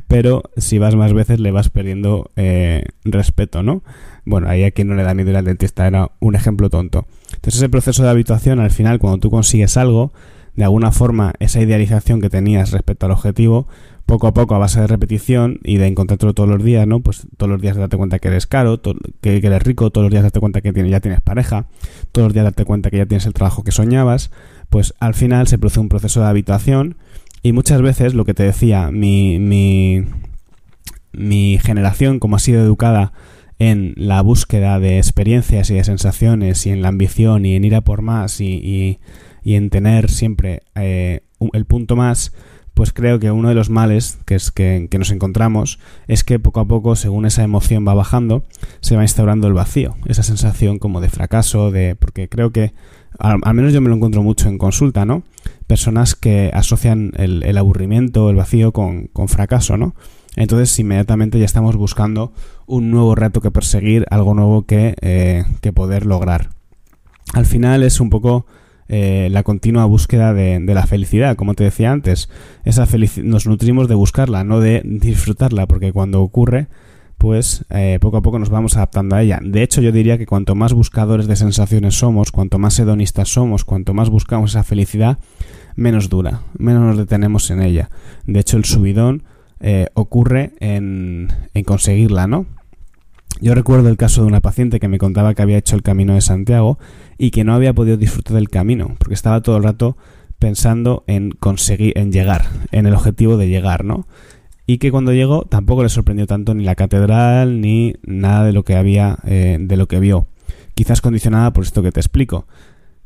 pero 0.08 0.42
si 0.56 0.78
vas 0.78 0.96
más 0.96 1.12
veces 1.12 1.38
le 1.38 1.52
vas 1.52 1.68
perdiendo 1.68 2.32
eh, 2.34 2.86
respeto, 3.04 3.62
¿no? 3.62 3.84
Bueno, 4.24 4.48
ahí 4.48 4.64
a 4.64 4.72
quien 4.72 4.88
no 4.88 4.96
le 4.96 5.04
da 5.04 5.14
miedo 5.14 5.30
ir 5.30 5.36
al 5.36 5.44
dentista 5.44 5.86
era 5.86 6.10
un 6.18 6.34
ejemplo 6.34 6.70
tonto. 6.70 7.06
Entonces 7.34 7.60
ese 7.60 7.68
proceso 7.68 8.02
de 8.02 8.10
habituación, 8.10 8.58
al 8.58 8.72
final, 8.72 8.98
cuando 8.98 9.20
tú 9.20 9.30
consigues 9.30 9.76
algo, 9.76 10.12
de 10.60 10.64
alguna 10.64 10.92
forma 10.92 11.32
esa 11.38 11.62
idealización 11.62 12.20
que 12.20 12.28
tenías 12.28 12.70
respecto 12.70 13.06
al 13.06 13.12
objetivo, 13.12 13.66
poco 14.04 14.26
a 14.26 14.34
poco 14.34 14.54
a 14.54 14.58
base 14.58 14.78
de 14.78 14.86
repetición 14.86 15.58
y 15.64 15.78
de 15.78 15.86
encontrarlo 15.86 16.34
todos 16.34 16.50
los 16.50 16.62
días, 16.62 16.86
¿no? 16.86 17.00
Pues 17.00 17.26
todos 17.38 17.48
los 17.48 17.62
días 17.62 17.78
darte 17.78 17.96
cuenta 17.96 18.18
que 18.18 18.28
eres 18.28 18.46
caro, 18.46 18.78
que, 19.22 19.38
eres 19.38 19.62
rico, 19.62 19.90
todos 19.90 20.04
los 20.04 20.10
días 20.10 20.22
darte 20.22 20.38
cuenta 20.38 20.60
que 20.60 20.70
ya 20.86 21.00
tienes 21.00 21.22
pareja, 21.22 21.64
todos 22.12 22.26
los 22.26 22.34
días 22.34 22.44
darte 22.44 22.66
cuenta 22.66 22.90
que 22.90 22.98
ya 22.98 23.06
tienes 23.06 23.24
el 23.24 23.32
trabajo 23.32 23.64
que 23.64 23.72
soñabas, 23.72 24.30
pues 24.68 24.92
al 25.00 25.14
final 25.14 25.48
se 25.48 25.56
produce 25.56 25.80
un 25.80 25.88
proceso 25.88 26.20
de 26.20 26.26
habituación 26.26 26.98
y 27.42 27.52
muchas 27.52 27.80
veces 27.80 28.12
lo 28.12 28.26
que 28.26 28.34
te 28.34 28.42
decía, 28.42 28.90
mi, 28.90 29.38
mi, 29.38 30.04
mi 31.12 31.58
generación, 31.64 32.18
como 32.18 32.36
ha 32.36 32.38
sido 32.38 32.60
educada 32.60 33.14
en 33.58 33.94
la 33.96 34.20
búsqueda 34.20 34.78
de 34.78 34.98
experiencias 34.98 35.70
y 35.70 35.74
de 35.76 35.84
sensaciones 35.84 36.66
y 36.66 36.70
en 36.70 36.82
la 36.82 36.88
ambición 36.88 37.46
y 37.46 37.56
en 37.56 37.64
ir 37.64 37.74
a 37.74 37.80
por 37.80 38.02
más 38.02 38.42
y 38.42 38.60
y 38.62 38.98
en 39.44 39.70
tener 39.70 40.10
siempre 40.10 40.62
eh, 40.74 41.22
el 41.52 41.64
punto 41.64 41.96
más, 41.96 42.32
pues 42.74 42.92
creo 42.92 43.18
que 43.18 43.30
uno 43.30 43.50
de 43.50 43.54
los 43.54 43.68
males 43.68 44.18
que, 44.24 44.34
es 44.34 44.50
que, 44.50 44.88
nos 44.98 45.10
encontramos 45.10 45.78
es 46.08 46.24
que 46.24 46.38
poco 46.38 46.60
a 46.60 46.64
poco, 46.64 46.96
según 46.96 47.26
esa 47.26 47.42
emoción 47.42 47.86
va 47.86 47.92
bajando, 47.92 48.44
se 48.80 48.96
va 48.96 49.02
instaurando 49.02 49.48
el 49.48 49.52
vacío, 49.52 49.96
esa 50.06 50.22
sensación 50.22 50.78
como 50.78 51.00
de 51.00 51.10
fracaso, 51.10 51.70
de 51.70 51.94
porque 51.94 52.28
creo 52.28 52.52
que 52.52 52.72
al, 53.18 53.54
menos 53.54 53.74
yo 53.74 53.82
me 53.82 53.90
lo 53.90 53.96
encuentro 53.96 54.22
mucho 54.22 54.48
en 54.48 54.56
consulta, 54.56 55.04
¿no? 55.04 55.24
Personas 55.66 56.14
que 56.14 56.50
asocian 56.54 57.12
el, 57.16 57.58
aburrimiento, 57.58 58.30
el 58.30 58.36
vacío 58.36 58.72
con, 58.72 59.08
con 59.08 59.28
fracaso, 59.28 59.76
¿no? 59.76 59.94
Entonces 60.36 60.78
inmediatamente 60.78 61.38
ya 61.38 61.44
estamos 61.44 61.76
buscando 61.76 62.32
un 62.66 62.90
nuevo 62.90 63.14
reto 63.14 63.40
que 63.42 63.50
perseguir, 63.50 64.06
algo 64.10 64.32
nuevo 64.32 64.64
que, 64.64 64.94
eh, 65.02 65.44
que 65.60 65.72
poder 65.72 66.06
lograr. 66.06 66.50
Al 67.34 67.46
final 67.46 67.82
es 67.82 68.00
un 68.00 68.10
poco 68.10 68.46
eh, 68.92 69.28
la 69.30 69.44
continua 69.44 69.84
búsqueda 69.84 70.34
de, 70.34 70.60
la 70.66 70.84
felicidad, 70.84 71.36
como 71.36 71.54
te 71.54 71.62
decía 71.62 71.92
antes. 71.92 72.28
Esa 72.64 72.88
nos 73.22 73.46
nutrimos 73.46 73.86
de 73.86 73.94
buscarla, 73.94 74.42
no 74.42 74.58
de 74.58 74.82
disfrutarla, 74.84 75.68
porque 75.68 75.92
cuando 75.92 76.20
ocurre, 76.20 76.66
pues 77.16 77.64
eh, 77.70 77.98
poco 78.00 78.16
a 78.16 78.22
poco 78.22 78.40
nos 78.40 78.50
vamos 78.50 78.76
adaptando 78.76 79.14
a 79.14 79.22
ella. 79.22 79.38
De 79.44 79.62
hecho, 79.62 79.80
yo 79.80 79.92
diría 79.92 80.18
que 80.18 80.26
cuanto 80.26 80.56
más 80.56 80.72
buscadores 80.72 81.28
de 81.28 81.36
sensaciones 81.36 81.94
somos, 81.94 82.32
cuanto 82.32 82.58
más 82.58 82.76
hedonistas 82.80 83.28
somos, 83.28 83.64
cuanto 83.64 83.94
más 83.94 84.10
buscamos 84.10 84.50
esa 84.50 84.64
felicidad, 84.64 85.18
menos 85.76 86.08
dura, 86.08 86.40
menos 86.58 86.82
nos 86.82 86.98
detenemos 86.98 87.48
en 87.52 87.62
ella. 87.62 87.90
De 88.26 88.40
hecho, 88.40 88.56
el 88.56 88.64
subidón 88.64 89.22
eh, 89.60 89.86
ocurre 89.94 90.54
en, 90.58 91.28
en 91.54 91.62
conseguirla, 91.62 92.26
¿no? 92.26 92.46
Yo 93.40 93.54
recuerdo 93.54 93.88
el 93.88 93.96
caso 93.96 94.20
de 94.20 94.26
una 94.26 94.40
paciente 94.40 94.80
que 94.80 94.88
me 94.88 94.98
contaba 94.98 95.34
que 95.34 95.40
había 95.40 95.56
hecho 95.56 95.74
el 95.74 95.82
camino 95.82 96.14
de 96.14 96.20
Santiago 96.20 96.78
y 97.16 97.30
que 97.30 97.42
no 97.42 97.54
había 97.54 97.72
podido 97.72 97.96
disfrutar 97.96 98.34
del 98.34 98.50
camino, 98.50 98.96
porque 98.98 99.14
estaba 99.14 99.40
todo 99.40 99.56
el 99.56 99.62
rato 99.62 99.96
pensando 100.38 101.04
en 101.06 101.30
conseguir, 101.30 101.96
en 101.96 102.12
llegar, 102.12 102.46
en 102.70 102.86
el 102.86 102.94
objetivo 102.94 103.38
de 103.38 103.48
llegar, 103.48 103.84
¿no? 103.84 104.06
Y 104.66 104.78
que 104.78 104.90
cuando 104.90 105.12
llegó 105.12 105.44
tampoco 105.44 105.82
le 105.82 105.88
sorprendió 105.88 106.26
tanto 106.26 106.54
ni 106.54 106.64
la 106.64 106.74
catedral 106.74 107.60
ni 107.60 107.94
nada 108.02 108.44
de 108.44 108.52
lo 108.52 108.62
que 108.62 108.76
había, 108.76 109.18
eh, 109.24 109.56
de 109.58 109.76
lo 109.76 109.88
que 109.88 110.00
vio. 110.00 110.26
Quizás 110.74 111.00
condicionada 111.00 111.52
por 111.52 111.64
esto 111.64 111.82
que 111.82 111.92
te 111.92 112.00
explico. 112.00 112.46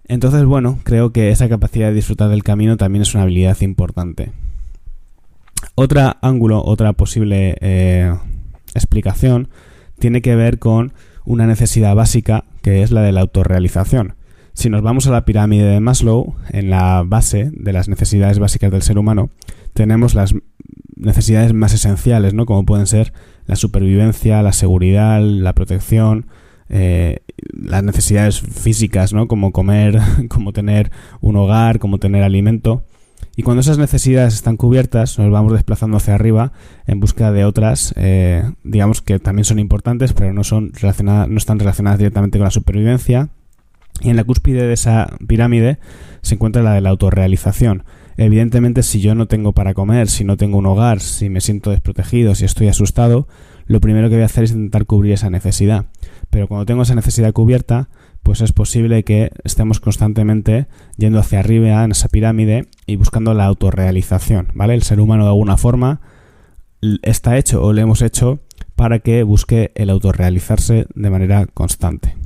Entonces, 0.07 0.45
bueno, 0.45 0.81
creo 0.83 1.13
que 1.13 1.31
esa 1.31 1.49
capacidad 1.49 1.89
de 1.89 1.95
disfrutar 1.95 2.29
del 2.29 2.43
camino 2.43 2.77
también 2.77 3.03
es 3.03 3.15
una 3.15 3.23
habilidad 3.23 3.61
importante. 3.63 4.33
Otra 5.77 6.19
ángulo, 6.21 6.63
otra 6.63 6.93
posible 6.93 7.57
eh, 7.61 8.15
explicación 8.75 9.49
tiene 9.99 10.23
que 10.23 10.37
ver 10.37 10.59
con 10.59 10.93
una 11.25 11.47
necesidad 11.47 11.95
básica 11.95 12.45
que 12.63 12.83
es 12.83 12.91
la 12.91 13.03
de 13.03 13.13
la 13.13 13.21
autorrealización. 13.21 14.15
Si 14.53 14.71
nos 14.71 14.83
vamos 14.83 15.07
a 15.07 15.11
la 15.11 15.25
pirámide 15.25 15.65
de 15.65 15.81
Maslow, 15.81 16.37
en 16.51 16.71
la 16.71 17.03
base 17.05 17.51
de 17.53 17.73
las 17.73 17.89
necesidades 17.89 18.39
básicas 18.39 18.71
del 18.71 18.83
ser 18.83 18.99
humano, 18.99 19.31
tenemos 19.73 20.15
las 20.15 20.35
necesidades 20.97 21.53
más 21.53 21.75
esenciales, 21.75 22.35
¿no? 22.35 22.47
Como 22.47 22.65
pueden 22.65 22.87
ser 22.87 23.13
la 23.47 23.57
supervivencia, 23.57 24.43
la 24.43 24.53
seguridad, 24.53 25.21
la 25.21 25.55
protección, 25.55 26.27
eh, 26.69 27.19
las 27.53 27.83
necesidades 27.83 28.41
físicas, 28.41 29.13
¿no? 29.13 29.29
Como 29.29 29.53
comer, 29.53 29.99
como 30.29 30.53
tener 30.53 30.91
un 31.21 31.37
hogar, 31.37 31.79
como 31.79 31.99
tener 31.99 32.23
alimento. 32.23 32.85
Y 33.37 33.43
cuando 33.43 33.63
esas 33.63 33.79
necesidades 33.79 34.35
están 34.35 34.57
cubiertas, 34.57 35.19
nos 35.19 35.31
vamos 35.31 35.53
desplazando 35.53 35.97
hacia 35.97 36.15
arriba 36.15 36.53
en 36.87 37.01
busca 37.01 37.33
de 37.33 37.45
otras, 37.45 37.93
eh, 37.97 38.45
digamos 38.63 39.03
que 39.03 39.19
también 39.19 39.45
son 39.45 39.59
importantes, 39.59 40.13
pero 40.13 40.33
no, 40.33 40.45
son 40.45 40.73
relacionadas, 40.73 41.29
no 41.29 41.39
están 41.39 41.59
relacionadas 41.59 41.99
directamente 41.99 42.39
con 42.39 42.45
la 42.45 42.53
supervivencia. 42.53 43.31
Y 44.01 44.11
en 44.11 44.17
la 44.17 44.25
cúspide 44.25 44.67
de 44.67 44.73
esa 44.73 45.17
pirámide 45.27 45.79
se 46.21 46.35
encuentra 46.35 46.63
la 46.63 46.75
de 46.75 46.81
la 46.81 46.91
autorrealización. 46.91 47.85
Evidentemente, 48.17 48.83
si 48.83 49.01
yo 49.01 49.15
no 49.15 49.27
tengo 49.27 49.53
para 49.53 49.75
comer, 49.75 50.09
si 50.09 50.25
no 50.25 50.37
tengo 50.37 50.59
un 50.59 50.67
hogar, 50.67 51.01
si 51.01 51.29
me 51.29 51.41
siento 51.41 51.71
desprotegido, 51.71 52.35
si 52.35 52.45
estoy 52.45 52.69
asustado, 52.69 53.27
lo 53.67 53.81
primero 53.81 54.09
que 54.09 54.17
voy 54.17 54.23
a 54.23 54.27
hacer 54.27 54.45
es 54.45 54.53
intentar 54.53 54.87
cubrir 54.87 55.13
esa 55.13 55.31
necesidad. 55.31 55.87
Pero 56.31 56.47
cuando 56.47 56.67
tengo 56.67 56.83
esa 56.83 56.95
necesidad 56.95 57.33
cubierta, 57.33 57.89
pues 58.25 58.41
es 58.41 58.53
posible 58.53 59.05
que 59.05 59.31
estemos 59.45 59.79
constantemente 59.79 60.67
yendo 60.97 61.21
hacia 61.21 61.41
arriba 61.41 61.85
en 61.85 61.93
esa 61.93 62.09
pirámide 62.09 62.67
y 62.87 62.97
buscando 62.97 63.35
la 63.35 63.45
autorrealización, 63.45 64.49
¿vale? 64.55 64.75
El 64.75 64.83
ser 64.83 64.99
humano 64.99 65.25
de 65.25 65.29
alguna 65.29 65.59
forma 65.59 66.01
está 67.03 67.37
hecho 67.37 67.63
o 67.63 67.73
le 67.73 67.83
hemos 67.83 68.01
hecho 68.03 68.41
para 68.77 68.99
que 68.99 69.23
busque 69.23 69.73
el 69.75 69.91
autorrealizarse 69.91 70.87
de 70.93 71.11
manera 71.11 71.47
constante. 71.47 72.17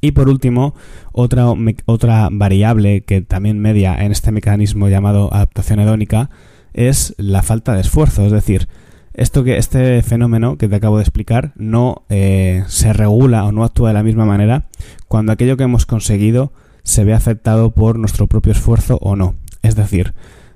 Y 0.00 0.12
por 0.12 0.28
último, 0.28 0.74
otra, 1.12 1.46
otra 1.86 2.28
variable 2.30 3.02
que 3.02 3.22
también 3.22 3.60
media 3.60 3.96
en 4.04 4.10
este 4.10 4.32
mecanismo 4.32 4.88
llamado 4.88 5.32
adaptación 5.32 5.78
hedónica 5.78 6.28
es 6.74 7.14
la 7.18 7.42
falta 7.42 7.74
de 7.74 7.82
esfuerzo, 7.82 8.26
es 8.26 8.32
decir, 8.32 8.68
esto 9.18 9.44
que 9.44 9.58
este 9.58 10.02
fenómeno 10.02 10.56
que 10.56 10.68
te 10.68 10.76
acabo 10.76 10.96
de 10.96 11.02
explicar 11.02 11.52
no 11.56 12.04
eh, 12.08 12.64
se 12.68 12.92
regula 12.92 13.44
o 13.44 13.52
no 13.52 13.64
actúa 13.64 13.88
de 13.88 13.94
la 13.94 14.02
misma 14.02 14.24
manera 14.24 14.68
cuando 15.06 15.32
aquello 15.32 15.56
que 15.56 15.64
hemos 15.64 15.86
conseguido 15.86 16.52
se 16.82 17.04
ve 17.04 17.14
afectado 17.14 17.70
por 17.70 17.98
nuestro 17.98 18.26
propio 18.26 18.52
esfuerzo 18.52 18.98
o 19.02 19.16
no. 19.16 19.34
Es 19.62 19.74
decir, 19.76 20.14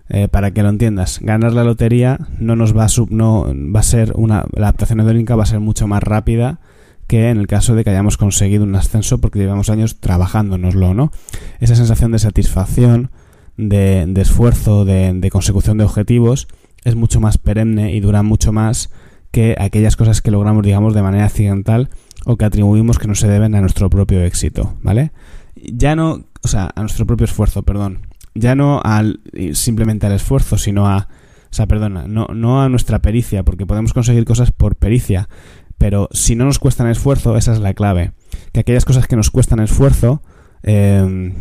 eh, 0.08 0.28
para 0.28 0.52
que 0.52 0.62
lo 0.62 0.68
entiendas, 0.68 1.18
ganar 1.20 1.52
la 1.52 1.64
lotería 1.64 2.18
no 2.38 2.56
nos 2.56 2.76
va 2.76 2.84
a 2.84 2.88
no 3.10 3.46
va 3.74 3.80
a 3.80 3.84
ser 3.84 4.12
una 4.14 4.44
la 4.52 4.68
adaptación 4.68 5.00
hedónica 5.00 5.36
va 5.36 5.42
a 5.42 5.46
ser 5.46 5.60
mucho 5.60 5.86
más 5.86 6.02
rápida 6.02 6.60
que 7.06 7.28
en 7.28 7.38
el 7.38 7.46
caso 7.46 7.74
de 7.74 7.84
que 7.84 7.90
hayamos 7.90 8.16
conseguido 8.16 8.64
un 8.64 8.74
ascenso 8.74 9.20
porque 9.20 9.38
llevamos 9.38 9.68
años 9.70 10.00
trabajándonoslo, 10.00 10.94
¿no? 10.94 11.12
Esa 11.60 11.74
sensación 11.74 12.12
de 12.12 12.18
satisfacción 12.18 13.10
de, 13.56 14.12
esfuerzo, 14.16 14.84
de, 14.84 15.28
consecución 15.30 15.78
de 15.78 15.84
objetivos, 15.84 16.48
es 16.84 16.94
mucho 16.94 17.20
más 17.20 17.38
perenne 17.38 17.92
y 17.92 18.00
dura 18.00 18.22
mucho 18.22 18.52
más 18.52 18.90
que 19.30 19.56
aquellas 19.58 19.96
cosas 19.96 20.20
que 20.20 20.30
logramos, 20.30 20.64
digamos, 20.64 20.94
de 20.94 21.02
manera 21.02 21.24
accidental 21.24 21.88
o 22.24 22.36
que 22.36 22.44
atribuimos 22.44 22.98
que 22.98 23.08
no 23.08 23.14
se 23.14 23.28
deben 23.28 23.54
a 23.54 23.60
nuestro 23.60 23.90
propio 23.90 24.22
éxito, 24.22 24.76
¿vale? 24.82 25.12
Ya 25.56 25.96
no, 25.96 26.24
o 26.42 26.48
sea, 26.48 26.70
a 26.74 26.80
nuestro 26.80 27.06
propio 27.06 27.24
esfuerzo, 27.24 27.62
perdón. 27.62 28.06
Ya 28.34 28.54
no 28.54 28.80
al, 28.84 29.20
simplemente 29.54 30.06
al 30.06 30.12
esfuerzo, 30.12 30.58
sino 30.58 30.86
a, 30.86 31.08
o 31.44 31.54
sea, 31.54 31.66
perdona, 31.66 32.06
no, 32.06 32.26
no 32.26 32.62
a 32.62 32.68
nuestra 32.68 33.00
pericia, 33.00 33.42
porque 33.42 33.66
podemos 33.66 33.92
conseguir 33.92 34.24
cosas 34.24 34.52
por 34.52 34.76
pericia, 34.76 35.28
pero 35.78 36.08
si 36.12 36.36
no 36.36 36.44
nos 36.44 36.58
cuestan 36.58 36.88
esfuerzo, 36.88 37.36
esa 37.36 37.52
es 37.52 37.58
la 37.58 37.74
clave. 37.74 38.12
Que 38.52 38.60
aquellas 38.60 38.84
cosas 38.84 39.06
que 39.06 39.16
nos 39.16 39.30
cuestan 39.30 39.60
esfuerzo, 39.60 40.22
eh, 40.62 41.32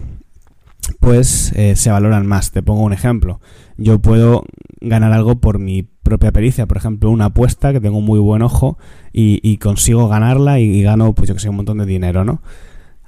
pues 0.99 1.51
eh, 1.55 1.75
se 1.75 1.91
valoran 1.91 2.25
más. 2.25 2.51
Te 2.51 2.63
pongo 2.63 2.81
un 2.81 2.93
ejemplo. 2.93 3.39
Yo 3.77 3.99
puedo 3.99 4.43
ganar 4.79 5.13
algo 5.13 5.39
por 5.39 5.59
mi 5.59 5.83
propia 5.83 6.31
pericia, 6.31 6.65
por 6.65 6.77
ejemplo, 6.77 7.09
una 7.09 7.25
apuesta 7.25 7.71
que 7.71 7.79
tengo 7.79 7.97
un 7.97 8.05
muy 8.05 8.19
buen 8.19 8.41
ojo 8.41 8.77
y, 9.13 9.57
consigo 9.57 10.07
ganarla 10.07 10.59
y, 10.59 10.81
gano, 10.81 11.13
pues 11.13 11.27
yo 11.29 11.35
que 11.35 11.39
sé, 11.39 11.49
un 11.49 11.57
montón 11.57 11.77
de 11.77 11.85
dinero, 11.85 12.25
¿no? 12.25 12.41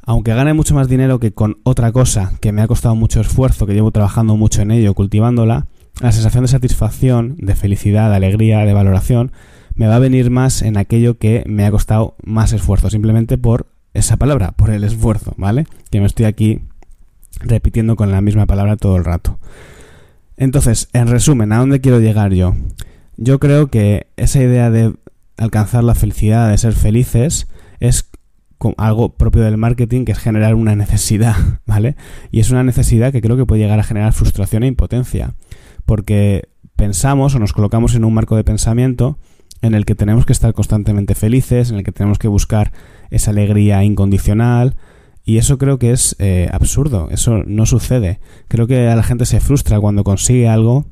Aunque 0.05 0.33
gane 0.33 0.53
mucho 0.53 0.75
más 0.75 0.87
dinero 0.87 1.19
que 1.19 1.33
con 1.33 1.57
otra 1.63 1.91
cosa 1.91 2.33
que 2.41 2.51
me 2.51 2.61
ha 2.61 2.67
costado 2.67 2.95
mucho 2.95 3.21
esfuerzo, 3.21 3.65
que 3.65 3.73
llevo 3.73 3.91
trabajando 3.91 4.35
mucho 4.35 4.61
en 4.61 4.71
ello, 4.71 4.93
cultivándola, 4.93 5.67
la 6.01 6.11
sensación 6.11 6.43
de 6.43 6.49
satisfacción, 6.49 7.35
de 7.37 7.55
felicidad, 7.55 8.09
de 8.09 8.17
alegría, 8.17 8.65
de 8.65 8.73
valoración, 8.73 9.31
me 9.75 9.87
va 9.87 9.95
a 9.95 9.99
venir 9.99 10.29
más 10.29 10.61
en 10.61 10.77
aquello 10.77 11.17
que 11.17 11.43
me 11.47 11.65
ha 11.65 11.71
costado 11.71 12.15
más 12.23 12.53
esfuerzo, 12.53 12.89
simplemente 12.89 13.37
por 13.37 13.67
esa 13.93 14.17
palabra, 14.17 14.51
por 14.51 14.71
el 14.71 14.83
esfuerzo, 14.83 15.33
¿vale? 15.37 15.65
Que 15.89 15.99
me 15.99 16.07
estoy 16.07 16.25
aquí 16.25 16.61
repitiendo 17.39 17.95
con 17.95 18.11
la 18.11 18.21
misma 18.21 18.45
palabra 18.45 18.77
todo 18.77 18.97
el 18.97 19.05
rato. 19.05 19.39
Entonces, 20.37 20.89
en 20.93 21.07
resumen, 21.07 21.51
¿a 21.51 21.59
dónde 21.59 21.81
quiero 21.81 21.99
llegar 21.99 22.33
yo? 22.33 22.55
Yo 23.17 23.39
creo 23.39 23.67
que 23.67 24.07
esa 24.17 24.41
idea 24.41 24.69
de 24.71 24.93
alcanzar 25.37 25.83
la 25.83 25.95
felicidad, 25.95 26.49
de 26.49 26.57
ser 26.57 26.73
felices, 26.73 27.47
es 27.79 28.09
algo 28.77 29.13
propio 29.13 29.43
del 29.43 29.57
marketing 29.57 30.05
que 30.05 30.13
es 30.13 30.17
generar 30.17 30.55
una 30.55 30.75
necesidad, 30.75 31.35
¿vale? 31.65 31.95
Y 32.31 32.39
es 32.39 32.49
una 32.49 32.63
necesidad 32.63 33.11
que 33.11 33.21
creo 33.21 33.37
que 33.37 33.45
puede 33.45 33.61
llegar 33.61 33.79
a 33.79 33.83
generar 33.83 34.13
frustración 34.13 34.63
e 34.63 34.67
impotencia, 34.67 35.35
porque 35.85 36.49
pensamos 36.75 37.35
o 37.35 37.39
nos 37.39 37.53
colocamos 37.53 37.95
en 37.95 38.05
un 38.05 38.13
marco 38.13 38.35
de 38.35 38.43
pensamiento 38.43 39.17
en 39.61 39.75
el 39.75 39.85
que 39.85 39.95
tenemos 39.95 40.25
que 40.25 40.33
estar 40.33 40.53
constantemente 40.53 41.15
felices, 41.15 41.69
en 41.69 41.77
el 41.77 41.83
que 41.83 41.91
tenemos 41.91 42.19
que 42.19 42.27
buscar 42.27 42.71
esa 43.09 43.31
alegría 43.31 43.83
incondicional, 43.83 44.75
y 45.25 45.37
eso 45.37 45.57
creo 45.57 45.79
que 45.79 45.91
es 45.91 46.15
eh, 46.19 46.49
absurdo, 46.51 47.07
eso 47.11 47.43
no 47.45 47.65
sucede. 47.65 48.19
Creo 48.49 48.67
que 48.67 48.89
a 48.89 48.95
la 48.95 49.03
gente 49.03 49.25
se 49.25 49.39
frustra 49.39 49.79
cuando 49.79 50.03
consigue 50.03 50.49
algo 50.49 50.85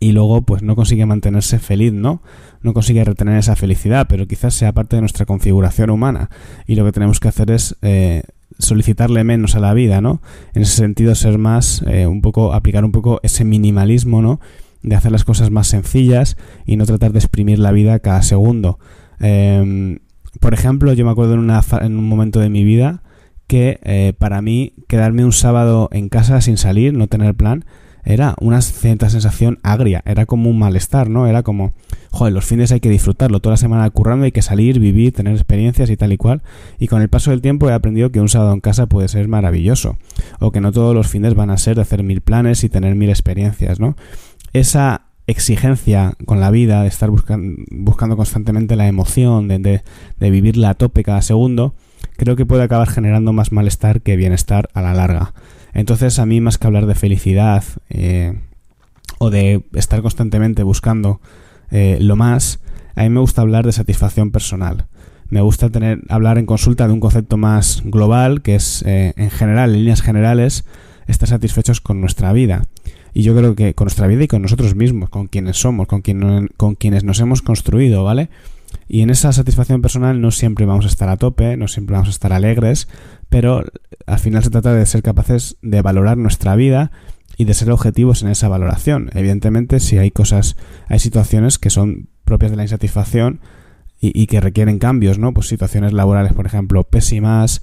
y 0.00 0.12
luego 0.12 0.42
pues 0.42 0.62
no 0.62 0.74
consigue 0.74 1.06
mantenerse 1.06 1.60
feliz, 1.60 1.92
¿no? 1.92 2.22
No 2.62 2.74
consigue 2.74 3.04
retener 3.04 3.38
esa 3.38 3.54
felicidad, 3.54 4.06
pero 4.08 4.26
quizás 4.26 4.54
sea 4.54 4.72
parte 4.72 4.96
de 4.96 5.02
nuestra 5.02 5.26
configuración 5.26 5.90
humana 5.90 6.28
y 6.66 6.74
lo 6.74 6.84
que 6.84 6.92
tenemos 6.92 7.20
que 7.20 7.28
hacer 7.28 7.52
es 7.52 7.76
eh, 7.82 8.24
solicitarle 8.58 9.22
menos 9.22 9.54
a 9.54 9.60
la 9.60 9.74
vida, 9.74 10.00
¿no? 10.00 10.20
En 10.54 10.62
ese 10.62 10.74
sentido 10.74 11.14
ser 11.14 11.38
más, 11.38 11.84
eh, 11.86 12.08
un 12.08 12.22
poco, 12.22 12.52
aplicar 12.52 12.84
un 12.84 12.92
poco 12.92 13.20
ese 13.22 13.44
minimalismo, 13.44 14.22
¿no? 14.22 14.40
De 14.82 14.96
hacer 14.96 15.12
las 15.12 15.24
cosas 15.24 15.52
más 15.52 15.68
sencillas 15.68 16.36
y 16.64 16.76
no 16.76 16.84
tratar 16.84 17.12
de 17.12 17.20
exprimir 17.20 17.60
la 17.60 17.70
vida 17.70 18.00
cada 18.00 18.22
segundo. 18.22 18.80
Em, 19.20 20.00
por 20.40 20.52
ejemplo, 20.52 20.92
yo 20.92 21.04
me 21.04 21.12
acuerdo 21.12 21.34
en, 21.34 21.40
una, 21.40 21.62
en 21.80 21.96
un 21.96 22.08
momento 22.08 22.40
de 22.40 22.50
mi 22.50 22.64
vida 22.64 23.02
que 23.46 23.78
eh, 23.82 24.12
para 24.18 24.42
mí 24.42 24.74
quedarme 24.88 25.24
un 25.24 25.32
sábado 25.32 25.88
en 25.92 26.08
casa 26.08 26.40
sin 26.40 26.56
salir, 26.56 26.94
no 26.94 27.06
tener 27.06 27.34
plan, 27.34 27.64
era 28.06 28.36
una 28.40 28.62
cierta 28.62 29.10
sensación 29.10 29.58
agria, 29.64 30.00
era 30.06 30.26
como 30.26 30.48
un 30.48 30.58
malestar, 30.58 31.10
¿no? 31.10 31.26
Era 31.26 31.42
como, 31.42 31.72
joder, 32.12 32.32
los 32.32 32.44
fines 32.44 32.70
hay 32.70 32.78
que 32.78 32.88
disfrutarlo, 32.88 33.40
toda 33.40 33.54
la 33.54 33.56
semana 33.56 33.90
currando 33.90 34.24
hay 34.24 34.32
que 34.32 34.42
salir, 34.42 34.78
vivir, 34.78 35.12
tener 35.12 35.34
experiencias 35.34 35.90
y 35.90 35.96
tal 35.96 36.12
y 36.12 36.16
cual. 36.16 36.42
Y 36.78 36.86
con 36.86 37.02
el 37.02 37.08
paso 37.08 37.32
del 37.32 37.40
tiempo 37.40 37.68
he 37.68 37.72
aprendido 37.72 38.12
que 38.12 38.20
un 38.20 38.28
sábado 38.28 38.52
en 38.52 38.60
casa 38.60 38.86
puede 38.86 39.08
ser 39.08 39.26
maravilloso, 39.26 39.96
o 40.38 40.52
que 40.52 40.60
no 40.60 40.70
todos 40.70 40.94
los 40.94 41.08
fines 41.08 41.34
van 41.34 41.50
a 41.50 41.58
ser 41.58 41.74
de 41.74 41.82
hacer 41.82 42.04
mil 42.04 42.20
planes 42.20 42.62
y 42.62 42.68
tener 42.68 42.94
mil 42.94 43.10
experiencias, 43.10 43.80
¿no? 43.80 43.96
Esa 44.52 45.06
exigencia 45.26 46.14
con 46.26 46.38
la 46.38 46.52
vida, 46.52 46.82
de 46.82 46.88
estar 46.88 47.10
buscando, 47.10 48.16
constantemente 48.16 48.76
la 48.76 48.86
emoción, 48.86 49.48
de, 49.48 49.58
de, 49.58 49.82
de 50.16 50.30
vivirla 50.30 50.70
a 50.70 50.74
tope 50.74 51.02
cada 51.02 51.22
segundo, 51.22 51.74
creo 52.16 52.36
que 52.36 52.46
puede 52.46 52.62
acabar 52.62 52.88
generando 52.88 53.32
más 53.32 53.52
malestar 53.52 54.00
que 54.02 54.16
bienestar 54.16 54.68
a 54.74 54.82
la 54.82 54.94
larga. 54.94 55.34
Entonces 55.72 56.18
a 56.18 56.26
mí 56.26 56.40
más 56.40 56.58
que 56.58 56.66
hablar 56.66 56.86
de 56.86 56.94
felicidad 56.94 57.64
eh, 57.90 58.40
o 59.18 59.30
de 59.30 59.64
estar 59.74 60.02
constantemente 60.02 60.62
buscando 60.62 61.20
eh, 61.70 61.98
lo 62.00 62.16
más, 62.16 62.60
a 62.94 63.02
mí 63.02 63.10
me 63.10 63.20
gusta 63.20 63.42
hablar 63.42 63.66
de 63.66 63.72
satisfacción 63.72 64.30
personal. 64.30 64.86
Me 65.28 65.40
gusta 65.40 65.70
tener 65.70 66.00
hablar 66.08 66.38
en 66.38 66.46
consulta 66.46 66.86
de 66.86 66.92
un 66.92 67.00
concepto 67.00 67.36
más 67.36 67.82
global, 67.84 68.42
que 68.42 68.54
es 68.54 68.82
eh, 68.86 69.12
en 69.16 69.30
general, 69.30 69.74
en 69.74 69.80
líneas 69.80 70.00
generales, 70.00 70.64
estar 71.06 71.28
satisfechos 71.28 71.80
con 71.80 72.00
nuestra 72.00 72.32
vida. 72.32 72.62
Y 73.12 73.22
yo 73.22 73.36
creo 73.36 73.54
que 73.54 73.74
con 73.74 73.86
nuestra 73.86 74.06
vida 74.06 74.24
y 74.24 74.28
con 74.28 74.42
nosotros 74.42 74.74
mismos, 74.76 75.10
con 75.10 75.26
quienes 75.26 75.56
somos, 75.56 75.86
con, 75.88 76.02
con 76.56 76.74
quienes 76.74 77.02
nos 77.02 77.18
hemos 77.20 77.42
construido, 77.42 78.04
¿vale? 78.04 78.28
Y 78.88 79.02
en 79.02 79.10
esa 79.10 79.32
satisfacción 79.32 79.82
personal 79.82 80.20
no 80.20 80.30
siempre 80.30 80.66
vamos 80.66 80.84
a 80.84 80.88
estar 80.88 81.08
a 81.08 81.16
tope, 81.16 81.56
no 81.56 81.68
siempre 81.68 81.94
vamos 81.94 82.08
a 82.08 82.12
estar 82.12 82.32
alegres, 82.32 82.88
pero 83.28 83.64
al 84.06 84.18
final 84.18 84.44
se 84.44 84.50
trata 84.50 84.72
de 84.72 84.86
ser 84.86 85.02
capaces 85.02 85.56
de 85.62 85.82
valorar 85.82 86.16
nuestra 86.16 86.54
vida 86.54 86.92
y 87.36 87.44
de 87.44 87.54
ser 87.54 87.70
objetivos 87.70 88.22
en 88.22 88.28
esa 88.28 88.48
valoración. 88.48 89.10
Evidentemente, 89.14 89.80
si 89.80 89.98
hay 89.98 90.10
cosas, 90.10 90.56
hay 90.88 91.00
situaciones 91.00 91.58
que 91.58 91.70
son 91.70 92.08
propias 92.24 92.50
de 92.50 92.56
la 92.56 92.62
insatisfacción 92.62 93.40
y, 93.98 94.26
que 94.26 94.40
requieren 94.40 94.78
cambios, 94.78 95.18
¿no? 95.18 95.32
Pues 95.32 95.48
situaciones 95.48 95.92
laborales, 95.92 96.34
por 96.34 96.46
ejemplo, 96.46 96.84
pésimas, 96.84 97.62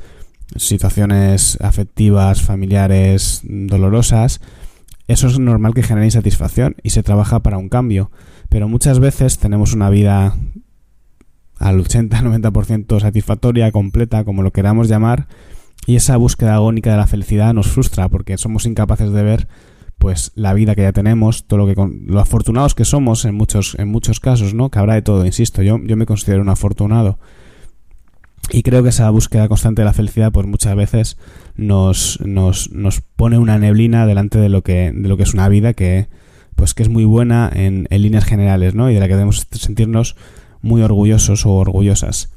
situaciones 0.56 1.58
afectivas, 1.62 2.42
familiares, 2.42 3.42
dolorosas. 3.44 4.42
Eso 5.08 5.28
es 5.28 5.38
normal 5.38 5.74
que 5.74 5.84
genere 5.84 6.08
insatisfacción 6.08 6.76
y 6.82 6.90
se 6.90 7.04
trabaja 7.04 7.42
para 7.42 7.58
un 7.58 7.70
cambio. 7.70 8.12
Pero 8.50 8.68
muchas 8.68 9.00
veces 9.00 9.38
tenemos 9.38 9.74
una 9.74 9.90
vida 9.90 10.36
al 11.64 11.80
80-90% 11.80 13.00
satisfactoria, 13.00 13.72
completa, 13.72 14.26
como 14.26 14.44
lo 14.44 14.52
queramos 14.52 14.90
llamar, 14.90 15.28
y 15.86 15.96
esa 15.96 16.18
búsqueda 16.18 16.56
agónica 16.56 16.92
de 16.92 16.98
la 16.98 17.08
felicidad 17.08 17.54
nos 17.54 17.68
frustra 17.68 18.10
porque 18.10 18.38
somos 18.38 18.66
incapaces 18.66 19.12
de 19.12 19.24
ver 19.24 19.48
pues 19.98 20.34
la 20.36 20.54
vida 20.54 20.76
que 20.76 20.82
ya 20.82 20.92
tenemos, 20.92 21.46
todo 21.48 21.66
lo 21.66 21.68
que 21.68 21.76
lo 22.06 22.20
afortunados 22.20 22.76
que 22.76 22.84
somos 22.84 23.24
en 23.24 23.36
muchos 23.36 23.76
en 23.80 23.88
muchos 23.88 24.20
casos, 24.20 24.54
¿no? 24.54 24.70
Que 24.70 24.80
habrá 24.80 24.96
de 24.96 25.02
todo, 25.02 25.26
insisto, 25.26 25.62
yo 25.62 25.80
yo 25.82 25.96
me 25.96 26.06
considero 26.06 26.42
un 26.42 26.50
afortunado. 26.50 27.20
Y 28.52 28.64
creo 28.64 28.84
que 28.84 28.90
esa 28.90 29.10
búsqueda 29.10 29.48
constante 29.48 29.82
de 29.82 29.86
la 29.86 29.94
felicidad 29.94 30.34
pues 30.34 30.46
muchas 30.46 30.76
veces 30.76 31.18
nos, 31.56 32.20
nos, 32.26 32.72
nos 32.72 33.00
pone 33.00 33.38
una 33.38 33.58
neblina 33.58 34.06
delante 34.06 34.38
de 34.38 34.50
lo 34.50 34.64
que 34.64 34.92
de 34.94 35.08
lo 35.08 35.16
que 35.16 35.24
es 35.24 35.34
una 35.34 35.48
vida 35.48 35.74
que 35.74 36.10
pues 36.56 36.74
que 36.74 36.84
es 36.84 36.90
muy 36.90 37.06
buena 37.06 37.50
en, 37.54 37.88
en 37.90 38.02
líneas 38.02 38.26
generales, 38.26 38.76
¿no? 38.76 38.92
Y 38.92 38.94
de 38.94 39.00
la 39.00 39.08
que 39.08 39.14
debemos 39.14 39.48
sentirnos 39.52 40.18
muy 40.64 40.82
orgullosos 40.82 41.46
o 41.46 41.52
orgullosas. 41.52 42.32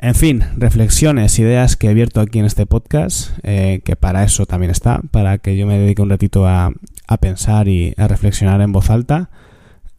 En 0.00 0.14
fin, 0.14 0.44
reflexiones, 0.56 1.38
ideas 1.38 1.76
que 1.76 1.86
he 1.86 1.90
abierto 1.90 2.20
aquí 2.20 2.38
en 2.38 2.44
este 2.44 2.66
podcast, 2.66 3.30
eh, 3.42 3.80
que 3.84 3.96
para 3.96 4.22
eso 4.22 4.46
también 4.46 4.70
está, 4.70 5.00
para 5.10 5.38
que 5.38 5.56
yo 5.56 5.66
me 5.66 5.78
dedique 5.78 6.02
un 6.02 6.10
ratito 6.10 6.46
a, 6.46 6.72
a 7.06 7.16
pensar 7.16 7.66
y 7.66 7.94
a 7.96 8.06
reflexionar 8.06 8.60
en 8.60 8.70
voz 8.70 8.90
alta. 8.90 9.30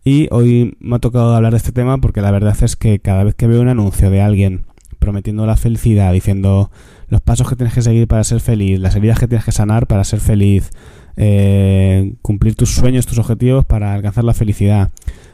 Y 0.06 0.28
hoy 0.32 0.78
me 0.80 0.96
ha 0.96 1.00
tocado 1.00 1.36
hablar 1.36 1.52
de 1.52 1.58
este 1.58 1.74
tema 1.74 1.98
porque 1.98 2.22
la 2.22 2.32
verdad 2.32 2.56
es 2.62 2.76
que 2.76 3.00
cada 3.00 3.24
vez 3.24 3.36
que 3.36 3.48
veo 3.48 3.62
un 3.62 3.68
anuncio 3.68 4.10
de 4.10 4.22
alguien 4.22 4.66
prometiendo 5.00 5.46
la 5.46 5.58
felicidad, 5.58 6.14
diciendo 6.14 6.72
los 7.08 7.22
pasos 7.22 7.50
que 7.50 7.56
tienes 7.56 7.74
que 7.74 7.82
seguir 7.82 8.08
para 8.08 8.24
ser 8.24 8.40
feliz, 8.40 8.80
las 8.80 8.96
heridas 8.96 9.20
que 9.20 9.28
tienes 9.28 9.46
que 9.46 9.52
sanar 9.52 9.88
para 9.88 10.04
ser 10.04 10.20
feliz, 10.20 10.70
eh, 11.18 12.14
cumplir 12.22 12.56
tus 12.56 12.70
sueños, 12.70 13.06
tus 13.06 13.18
objetivos 13.18 13.66
para 13.66 13.94
alcanzar 13.94 14.24
la 14.24 14.34
felicidad, 14.34 14.92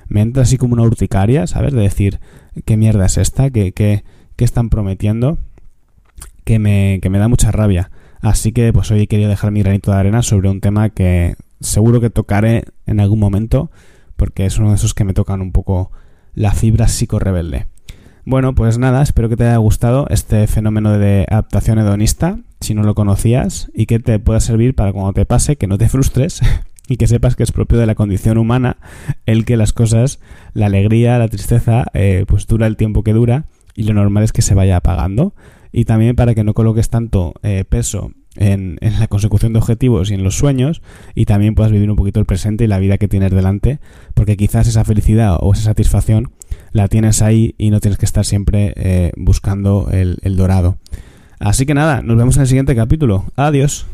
me 0.07 0.21
entra 0.21 0.43
así 0.43 0.57
como 0.57 0.73
una 0.73 0.83
urticaria, 0.83 1.47
¿sabes? 1.47 1.73
De 1.73 1.81
decir, 1.81 2.19
¿qué 2.65 2.77
mierda 2.77 3.05
es 3.05 3.17
esta? 3.17 3.49
¿Qué, 3.49 3.71
qué, 3.71 4.03
qué 4.35 4.45
están 4.45 4.69
prometiendo? 4.69 5.37
Que 6.43 6.59
me, 6.59 6.99
que 7.01 7.09
me 7.09 7.19
da 7.19 7.27
mucha 7.27 7.51
rabia. 7.51 7.91
Así 8.21 8.51
que 8.51 8.71
pues 8.73 8.89
hoy 8.91 9.01
he 9.01 9.07
querido 9.07 9.29
dejar 9.29 9.51
mi 9.51 9.61
granito 9.61 9.91
de 9.91 9.97
arena 9.97 10.21
sobre 10.21 10.49
un 10.49 10.61
tema 10.61 10.89
que 10.89 11.35
seguro 11.59 12.01
que 12.01 12.09
tocaré 12.09 12.65
en 12.85 12.99
algún 12.99 13.19
momento, 13.19 13.71
porque 14.15 14.45
es 14.45 14.57
uno 14.57 14.69
de 14.69 14.75
esos 14.75 14.93
que 14.93 15.03
me 15.03 15.13
tocan 15.13 15.41
un 15.41 15.51
poco 15.51 15.91
la 16.33 16.51
fibra 16.51 16.87
psico-rebelde. 16.87 17.67
Bueno, 18.25 18.55
pues 18.55 18.79
nada, 18.79 19.03
espero 19.03 19.29
que 19.29 19.37
te 19.37 19.45
haya 19.45 19.57
gustado 19.57 20.07
este 20.09 20.47
fenómeno 20.47 20.97
de 20.97 21.27
adaptación 21.29 21.77
hedonista, 21.77 22.39
si 22.59 22.73
no 22.73 22.81
lo 22.81 22.95
conocías, 22.95 23.69
y 23.75 23.85
que 23.85 23.99
te 23.99 24.17
pueda 24.17 24.39
servir 24.39 24.73
para 24.73 24.91
cuando 24.91 25.13
te 25.13 25.25
pase, 25.25 25.57
que 25.57 25.67
no 25.67 25.77
te 25.77 25.89
frustres, 25.89 26.41
y 26.87 26.97
que 26.97 27.07
sepas 27.07 27.35
que 27.35 27.43
es 27.43 27.51
propio 27.51 27.77
de 27.77 27.85
la 27.85 27.95
condición 27.95 28.37
humana 28.37 28.77
el 29.25 29.45
que 29.45 29.57
las 29.57 29.73
cosas, 29.73 30.19
la 30.53 30.67
alegría, 30.67 31.17
la 31.17 31.27
tristeza, 31.27 31.85
eh, 31.93 32.25
pues 32.27 32.47
dura 32.47 32.67
el 32.67 32.77
tiempo 32.77 33.03
que 33.03 33.13
dura 33.13 33.45
y 33.75 33.83
lo 33.83 33.93
normal 33.93 34.23
es 34.23 34.31
que 34.31 34.41
se 34.41 34.55
vaya 34.55 34.77
apagando. 34.77 35.33
Y 35.71 35.85
también 35.85 36.15
para 36.15 36.33
que 36.35 36.45
no 36.45 36.53
coloques 36.53 36.89
tanto 36.89 37.33
eh, 37.43 37.65
peso 37.67 38.11
en, 38.37 38.77
la 38.81 39.07
consecución 39.07 39.53
de 39.53 39.59
objetivos 39.59 40.09
y 40.09 40.13
en 40.13 40.23
los 40.23 40.37
sueños 40.37 40.81
y 41.15 41.25
también 41.25 41.55
puedas 41.55 41.71
vivir 41.71 41.89
un 41.89 41.97
poquito 41.97 42.19
el 42.19 42.25
presente 42.25 42.63
y 42.63 42.67
la 42.67 42.79
vida 42.79 42.97
que 42.97 43.07
tienes 43.07 43.31
delante, 43.31 43.79
porque 44.13 44.37
quizás 44.37 44.67
esa 44.67 44.85
felicidad 44.85 45.37
o 45.39 45.53
esa 45.53 45.63
satisfacción 45.63 46.31
la 46.71 46.87
tienes 46.87 47.21
ahí 47.21 47.55
y 47.57 47.71
no 47.71 47.81
tienes 47.81 47.97
que 47.97 48.05
estar 48.05 48.25
siempre 48.25 48.73
eh, 48.77 49.11
buscando 49.17 49.89
el, 49.91 50.17
el 50.21 50.37
dorado. 50.37 50.77
Así 51.39 51.65
que 51.65 51.73
nada, 51.73 52.01
nos 52.01 52.17
vemos 52.17 52.37
en 52.37 52.43
el 52.43 52.47
siguiente 52.47 52.75
capítulo. 52.75 53.25
Adiós. 53.35 53.85